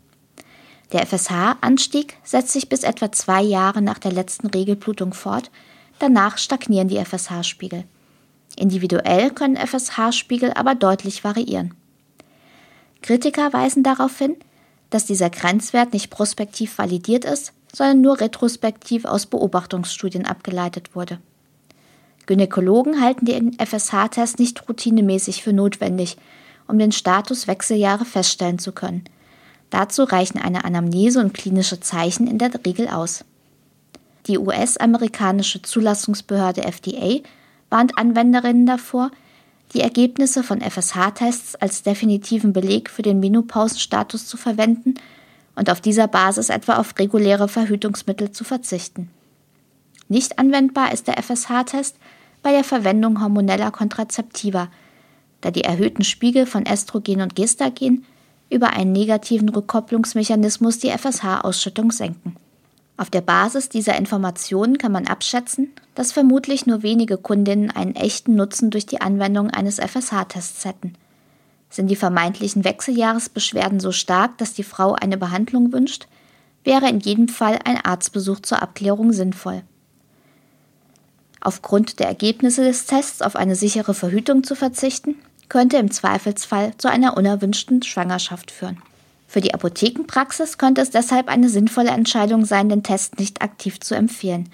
Der 0.93 1.05
FSH-Anstieg 1.05 2.17
setzt 2.23 2.53
sich 2.53 2.69
bis 2.69 2.85
etwa 2.85 3.11
zwei 3.11 3.43
Jahre 3.43 3.83
nach 3.83 3.99
der 3.99 4.13
letzten 4.13 4.47
Regelblutung 4.47 5.15
fort, 5.15 5.51
danach 5.99 6.39
stagnieren 6.39 6.89
die 6.89 7.05
FSH-Spiegel. 7.05 7.85
Individuell 8.57 9.31
können 9.31 9.57
FSH-Spiegel 9.57 10.53
aber 10.53 10.75
deutlich 10.75 11.25
variieren. 11.25 11.75
Kritiker 13.03 13.53
weisen 13.53 13.83
darauf 13.83 14.17
hin, 14.19 14.37
dass 14.91 15.07
dieser 15.07 15.31
Grenzwert 15.31 15.93
nicht 15.93 16.11
prospektiv 16.11 16.79
validiert 16.79 17.25
ist, 17.25 17.53
sondern 17.73 18.01
nur 18.01 18.21
retrospektiv 18.21 19.05
aus 19.05 19.27
Beobachtungsstudien 19.27 20.25
abgeleitet 20.25 20.95
wurde. 20.95 21.19
Gynäkologen 22.27 23.01
halten 23.01 23.25
den 23.25 23.57
FSH-Test 23.59 24.39
nicht 24.39 24.69
routinemäßig 24.69 25.43
für 25.43 25.53
notwendig, 25.53 26.17
um 26.67 26.79
den 26.79 26.93
Status 26.93 27.47
Wechseljahre 27.47 28.05
feststellen 28.05 28.59
zu 28.59 28.73
können. 28.73 29.05
Dazu 29.71 30.05
reichen 30.05 30.39
eine 30.39 30.65
Anamnese 30.65 31.21
und 31.21 31.35
klinische 31.35 31.81
Zeichen 31.81 32.27
in 32.27 32.39
der 32.39 32.53
Regel 32.65 32.89
aus. 32.89 33.25
Die 34.27 34.39
US-amerikanische 34.39 35.63
Zulassungsbehörde 35.63 36.65
FDA 36.65 37.21
warnt 37.71 37.97
Anwenderinnen 37.97 38.67
davor, 38.67 39.11
die 39.73 39.81
Ergebnisse 39.81 40.43
von 40.43 40.61
FSH-Tests 40.61 41.57
als 41.57 41.83
definitiven 41.83 42.53
Beleg 42.53 42.91
für 42.91 43.03
den 43.03 43.21
Menopausenstatus 43.21 44.27
zu 44.27 44.37
verwenden 44.37 44.95
und 45.55 45.71
auf 45.71 45.81
dieser 45.81 46.07
Basis 46.07 46.51
etwa 46.51 46.77
auf 46.77 46.99
reguläre 46.99 47.49
Verhütungsmittel 47.49 48.31
zu 48.31 48.45
verzichten. 48.45 49.11
Nicht 50.09 50.39
anwendbar 50.39 50.93
ist 50.93 51.09
der 51.09 51.21
FSH-Test 51.23 51.97
bei 52.47 52.53
der 52.53 52.63
Verwendung 52.63 53.21
hormoneller 53.21 53.73
Kontrazeptiva, 53.73 54.69
da 55.41 55.51
die 55.51 55.65
erhöhten 55.65 56.05
Spiegel 56.05 56.47
von 56.47 56.65
Östrogen 56.65 57.21
und 57.21 57.35
Gestagen 57.35 58.05
über 58.51 58.71
einen 58.71 58.93
negativen 58.93 59.49
Rückkopplungsmechanismus 59.49 60.79
die 60.79 60.91
FSH-Ausschüttung 60.91 61.91
senken. 61.91 62.37
Auf 62.97 63.11
der 63.11 63.23
Basis 63.23 63.69
dieser 63.69 63.97
Informationen 63.97 64.79
kann 64.79 64.93
man 64.93 65.09
abschätzen, 65.09 65.73
dass 65.97 66.13
vermutlich 66.13 66.67
nur 66.67 66.85
wenige 66.85 67.17
Kundinnen 67.17 67.73
einen 67.73 67.97
echten 67.97 68.37
Nutzen 68.37 68.71
durch 68.71 68.87
die 68.87 69.01
Anwendung 69.01 69.51
eines 69.51 69.81
FSH-Tests 69.81 70.65
hätten. 70.65 70.93
Sind 71.69 71.89
die 71.89 71.97
vermeintlichen 71.97 72.63
Wechseljahresbeschwerden 72.63 73.81
so 73.81 73.91
stark, 73.91 74.39
dass 74.39 74.55
die 74.55 74.63
Frau 74.63 74.93
eine 74.93 75.17
Behandlung 75.17 75.73
wünscht, 75.73 76.07
wäre 76.63 76.89
in 76.89 77.01
jedem 77.01 77.27
Fall 77.27 77.59
ein 77.65 77.85
Arztbesuch 77.85 78.39
zur 78.39 78.63
Abklärung 78.63 79.13
sinnvoll. 79.13 79.65
Aufgrund 81.47 82.01
der 82.01 82.09
Ergebnisse 82.09 82.65
des 82.65 82.87
Tests 82.87 83.23
auf 83.23 83.37
eine 83.37 83.55
sichere 83.55 83.95
Verhütung 83.95 84.43
zu 84.43 84.57
verzichten, 84.57 85.15
könnte 85.49 85.77
im 85.77 85.93
Zweifelsfall 85.93 86.73
zu 86.77 86.91
einer 86.91 87.17
unerwünschten 87.17 87.85
Schwangerschaft 87.85 88.51
führen. 88.51 88.83
Für 89.29 89.41
die 89.41 89.55
Apothekenpraxis 89.55 90.59
könnte 90.59 90.81
es 90.81 90.91
deshalb 90.91 91.29
eine 91.29 91.49
sinnvolle 91.49 91.91
Entscheidung 91.91 92.45
sein, 92.45 92.69
den 92.69 92.83
Test 92.83 93.21
nicht 93.21 93.43
aktiv 93.43 93.79
zu 93.79 93.95
empfehlen. 93.95 94.49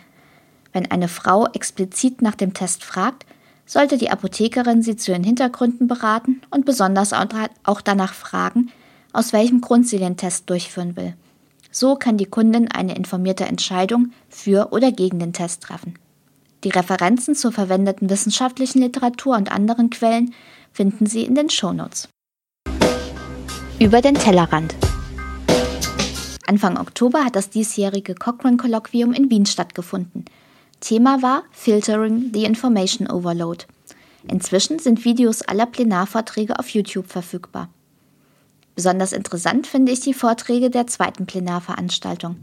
Wenn 0.75 0.91
eine 0.91 1.09
Frau 1.09 1.47
explizit 1.47 2.21
nach 2.21 2.35
dem 2.35 2.53
Test 2.53 2.85
fragt, 2.85 3.25
sollte 3.65 3.97
die 3.97 4.11
Apothekerin 4.11 4.83
sie 4.83 4.97
zu 4.97 5.13
ihren 5.13 5.25
Hintergründen 5.25 5.89
beraten 5.89 6.43
und 6.51 6.67
besonders 6.67 7.15
auch 7.15 7.81
danach 7.81 8.13
fragen, 8.13 8.71
aus 9.15 9.33
welchem 9.33 9.63
Grund 9.63 9.89
sie 9.89 9.97
den 9.97 10.19
Test 10.19 10.51
durchführen 10.51 10.95
will. 10.95 11.15
So 11.71 11.97
kann 11.97 12.19
die 12.19 12.27
Kundin 12.27 12.71
eine 12.71 12.97
informierte 12.97 13.47
Entscheidung 13.47 14.13
für 14.29 14.73
oder 14.73 14.93
gegen 14.93 15.21
den 15.21 15.33
Test 15.33 15.63
treffen. 15.63 15.95
Die 16.65 16.71
Referenzen 16.71 17.35
zur 17.35 17.51
verwendeten 17.51 18.09
wissenschaftlichen 18.09 18.81
Literatur 18.81 19.37
und 19.37 19.51
anderen 19.51 19.91
Quellen 19.91 20.33
finden 20.73 21.07
Sie 21.07 21.25
in 21.25 21.35
den 21.35 21.51
Shownotes. 21.51 22.09
Über 23.81 24.01
den 24.01 24.15
Tellerrand. 24.15 24.77
Anfang 26.47 26.79
Oktober 26.79 27.25
hat 27.25 27.35
das 27.35 27.51
diesjährige 27.51 28.15
Cochrane-Kolloquium 28.15 29.13
in 29.13 29.29
Wien 29.29 29.47
stattgefunden. 29.47 30.25
Thema 30.81 31.21
war 31.23 31.43
Filtering 31.51 32.31
the 32.33 32.45
Information 32.45 33.11
Overload. 33.11 33.65
Inzwischen 34.29 34.79
sind 34.79 35.05
Videos 35.05 35.43
aller 35.43 35.67
Plenarvorträge 35.67 36.59
auf 36.59 36.69
YouTube 36.69 37.09
verfügbar. 37.09 37.71
Besonders 38.77 39.13
interessant 39.13 39.67
finde 39.67 39.91
ich 39.91 40.01
die 40.01 40.15
Vorträge 40.15 40.71
der 40.71 40.87
zweiten 40.87 41.27
Plenarveranstaltung. 41.27 42.37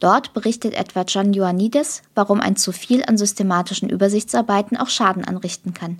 Dort 0.00 0.32
berichtet 0.32 0.74
etwa 0.74 1.02
John 1.02 1.32
Ioannidis, 1.32 2.02
warum 2.14 2.40
ein 2.40 2.56
zu 2.56 2.72
viel 2.72 3.04
an 3.04 3.18
systematischen 3.18 3.88
Übersichtsarbeiten 3.88 4.76
auch 4.76 4.88
Schaden 4.88 5.24
anrichten 5.24 5.74
kann. 5.74 5.98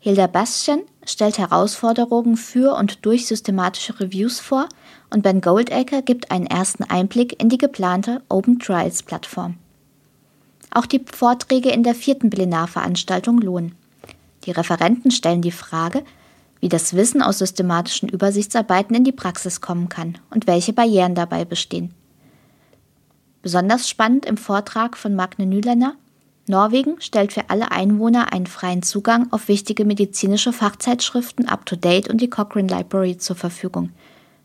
Hilda 0.00 0.28
Bastian 0.28 0.82
stellt 1.04 1.36
Herausforderungen 1.38 2.36
für 2.36 2.74
und 2.74 3.04
durch 3.04 3.26
systematische 3.26 3.98
Reviews 3.98 4.40
vor 4.40 4.68
und 5.10 5.22
Ben 5.22 5.40
Goldacre 5.40 6.02
gibt 6.02 6.30
einen 6.30 6.46
ersten 6.46 6.84
Einblick 6.84 7.40
in 7.42 7.48
die 7.48 7.58
geplante 7.58 8.22
Open 8.28 8.58
Trials 8.58 9.02
Plattform. 9.02 9.56
Auch 10.70 10.86
die 10.86 11.04
Vorträge 11.04 11.70
in 11.70 11.82
der 11.82 11.94
vierten 11.94 12.30
Plenarveranstaltung 12.30 13.40
lohnen. 13.40 13.74
Die 14.44 14.52
Referenten 14.52 15.10
stellen 15.10 15.42
die 15.42 15.50
Frage, 15.50 16.04
wie 16.60 16.68
das 16.68 16.94
Wissen 16.94 17.22
aus 17.22 17.38
systematischen 17.38 18.08
Übersichtsarbeiten 18.08 18.94
in 18.94 19.04
die 19.04 19.12
Praxis 19.12 19.60
kommen 19.60 19.88
kann 19.88 20.18
und 20.30 20.46
welche 20.46 20.72
Barrieren 20.72 21.14
dabei 21.14 21.44
bestehen. 21.44 21.94
Besonders 23.46 23.88
spannend 23.88 24.26
im 24.26 24.38
Vortrag 24.38 24.96
von 24.96 25.14
Magne 25.14 25.46
Nylander 25.46 25.94
Norwegen 26.48 27.00
stellt 27.00 27.32
für 27.32 27.48
alle 27.48 27.70
Einwohner 27.70 28.32
einen 28.32 28.48
freien 28.48 28.82
Zugang 28.82 29.32
auf 29.32 29.46
wichtige 29.46 29.84
medizinische 29.84 30.52
Fachzeitschriften 30.52 31.46
up-to-date 31.46 32.08
und 32.08 32.20
die 32.20 32.28
Cochrane 32.28 32.66
Library 32.66 33.18
zur 33.18 33.36
Verfügung. 33.36 33.90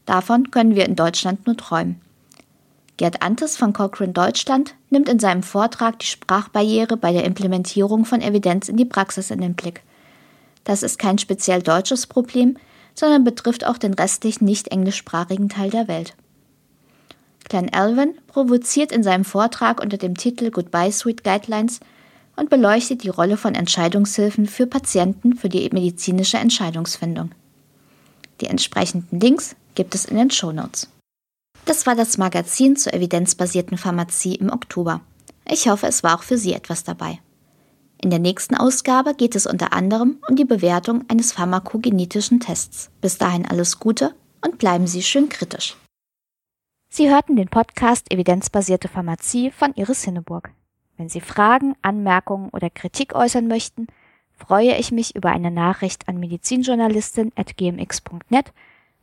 Davon 0.06 0.52
können 0.52 0.76
wir 0.76 0.86
in 0.86 0.96
Deutschland 0.96 1.48
nur 1.48 1.58
träumen. 1.58 2.00
Gerd 2.98 3.24
Antes 3.24 3.58
von 3.58 3.74
Cochrane 3.74 4.14
Deutschland 4.14 4.76
nimmt 4.92 5.10
in 5.10 5.18
seinem 5.18 5.42
Vortrag 5.42 5.98
die 5.98 6.06
Sprachbarriere 6.06 6.96
bei 6.96 7.12
der 7.12 7.24
Implementierung 7.24 8.06
von 8.06 8.22
Evidenz 8.22 8.70
in 8.70 8.78
die 8.78 8.86
Praxis 8.86 9.32
in 9.32 9.42
den 9.42 9.56
Blick. 9.56 9.82
Das 10.64 10.84
ist 10.84 11.00
kein 11.00 11.18
speziell 11.18 11.64
deutsches 11.64 12.06
Problem, 12.06 12.56
sondern 12.94 13.24
betrifft 13.24 13.66
auch 13.66 13.80
den 13.80 13.96
restlichen 13.96 14.46
nicht 14.46 14.68
englischsprachigen 14.68 15.50
Teil 15.50 15.72
der 15.72 15.88
Welt. 15.88 16.14
Klein 17.52 17.74
Alvin 17.74 18.14
provoziert 18.28 18.94
in 18.94 19.04
seinem 19.04 19.26
Vortrag 19.26 19.82
unter 19.82 19.98
dem 19.98 20.16
Titel 20.16 20.52
Goodbye 20.52 20.90
Sweet 20.90 21.26
Guidelines 21.26 21.82
und 22.38 22.50
beleuchtet 22.50 23.04
die 23.04 23.10
Rolle 23.10 23.36
von 23.36 23.56
Entscheidungshilfen 23.56 24.48
für 24.48 24.68
Patienten 24.68 25.36
für 25.36 25.50
die 25.50 25.70
medizinische 25.74 26.38
Entscheidungsfindung. 26.38 27.32
Die 28.40 28.46
entsprechenden 28.46 29.20
Links 29.20 29.58
gibt 29.76 29.96
es 29.96 30.06
in 30.06 30.16
den 30.16 30.32
Shownotes. 30.32 30.88
Das 31.66 31.86
war 31.86 31.94
das 31.94 32.18
Magazin 32.18 32.78
zur 32.78 32.94
evidenzbasierten 32.94 33.78
Pharmazie 33.78 34.36
im 34.36 34.50
Oktober. 34.50 35.02
Ich 35.46 35.68
hoffe, 35.68 35.88
es 35.88 36.04
war 36.04 36.18
auch 36.18 36.24
für 36.24 36.38
Sie 36.38 36.54
etwas 36.54 36.86
dabei. 36.86 37.20
In 38.02 38.12
der 38.12 38.20
nächsten 38.20 38.56
Ausgabe 38.56 39.14
geht 39.14 39.36
es 39.36 39.46
unter 39.46 39.74
anderem 39.74 40.20
um 40.30 40.38
die 40.38 40.46
Bewertung 40.46 41.04
eines 41.10 41.34
pharmakogenetischen 41.34 42.40
Tests. 42.40 42.92
Bis 43.02 43.18
dahin 43.18 43.46
alles 43.46 43.78
Gute 43.78 44.14
und 44.40 44.58
bleiben 44.58 44.88
Sie 44.88 45.04
schön 45.04 45.28
kritisch. 45.28 45.76
Sie 46.94 47.10
hörten 47.10 47.38
den 47.38 47.48
Podcast 47.48 48.12
Evidenzbasierte 48.12 48.90
Pharmazie 48.90 49.50
von 49.50 49.74
Iris 49.76 50.04
Hinneburg. 50.04 50.52
Wenn 50.98 51.08
Sie 51.08 51.22
Fragen, 51.22 51.74
Anmerkungen 51.82 52.50
oder 52.50 52.70
Kritik 52.70 53.16
äußern 53.16 53.48
möchten, 53.48 53.88
freue 54.34 54.76
ich 54.76 54.92
mich 54.92 55.16
über 55.16 55.30
eine 55.30 55.52
Nachricht 55.52 56.10
an 56.10 56.20
medizinjournalistin.gmx.net 56.20 58.52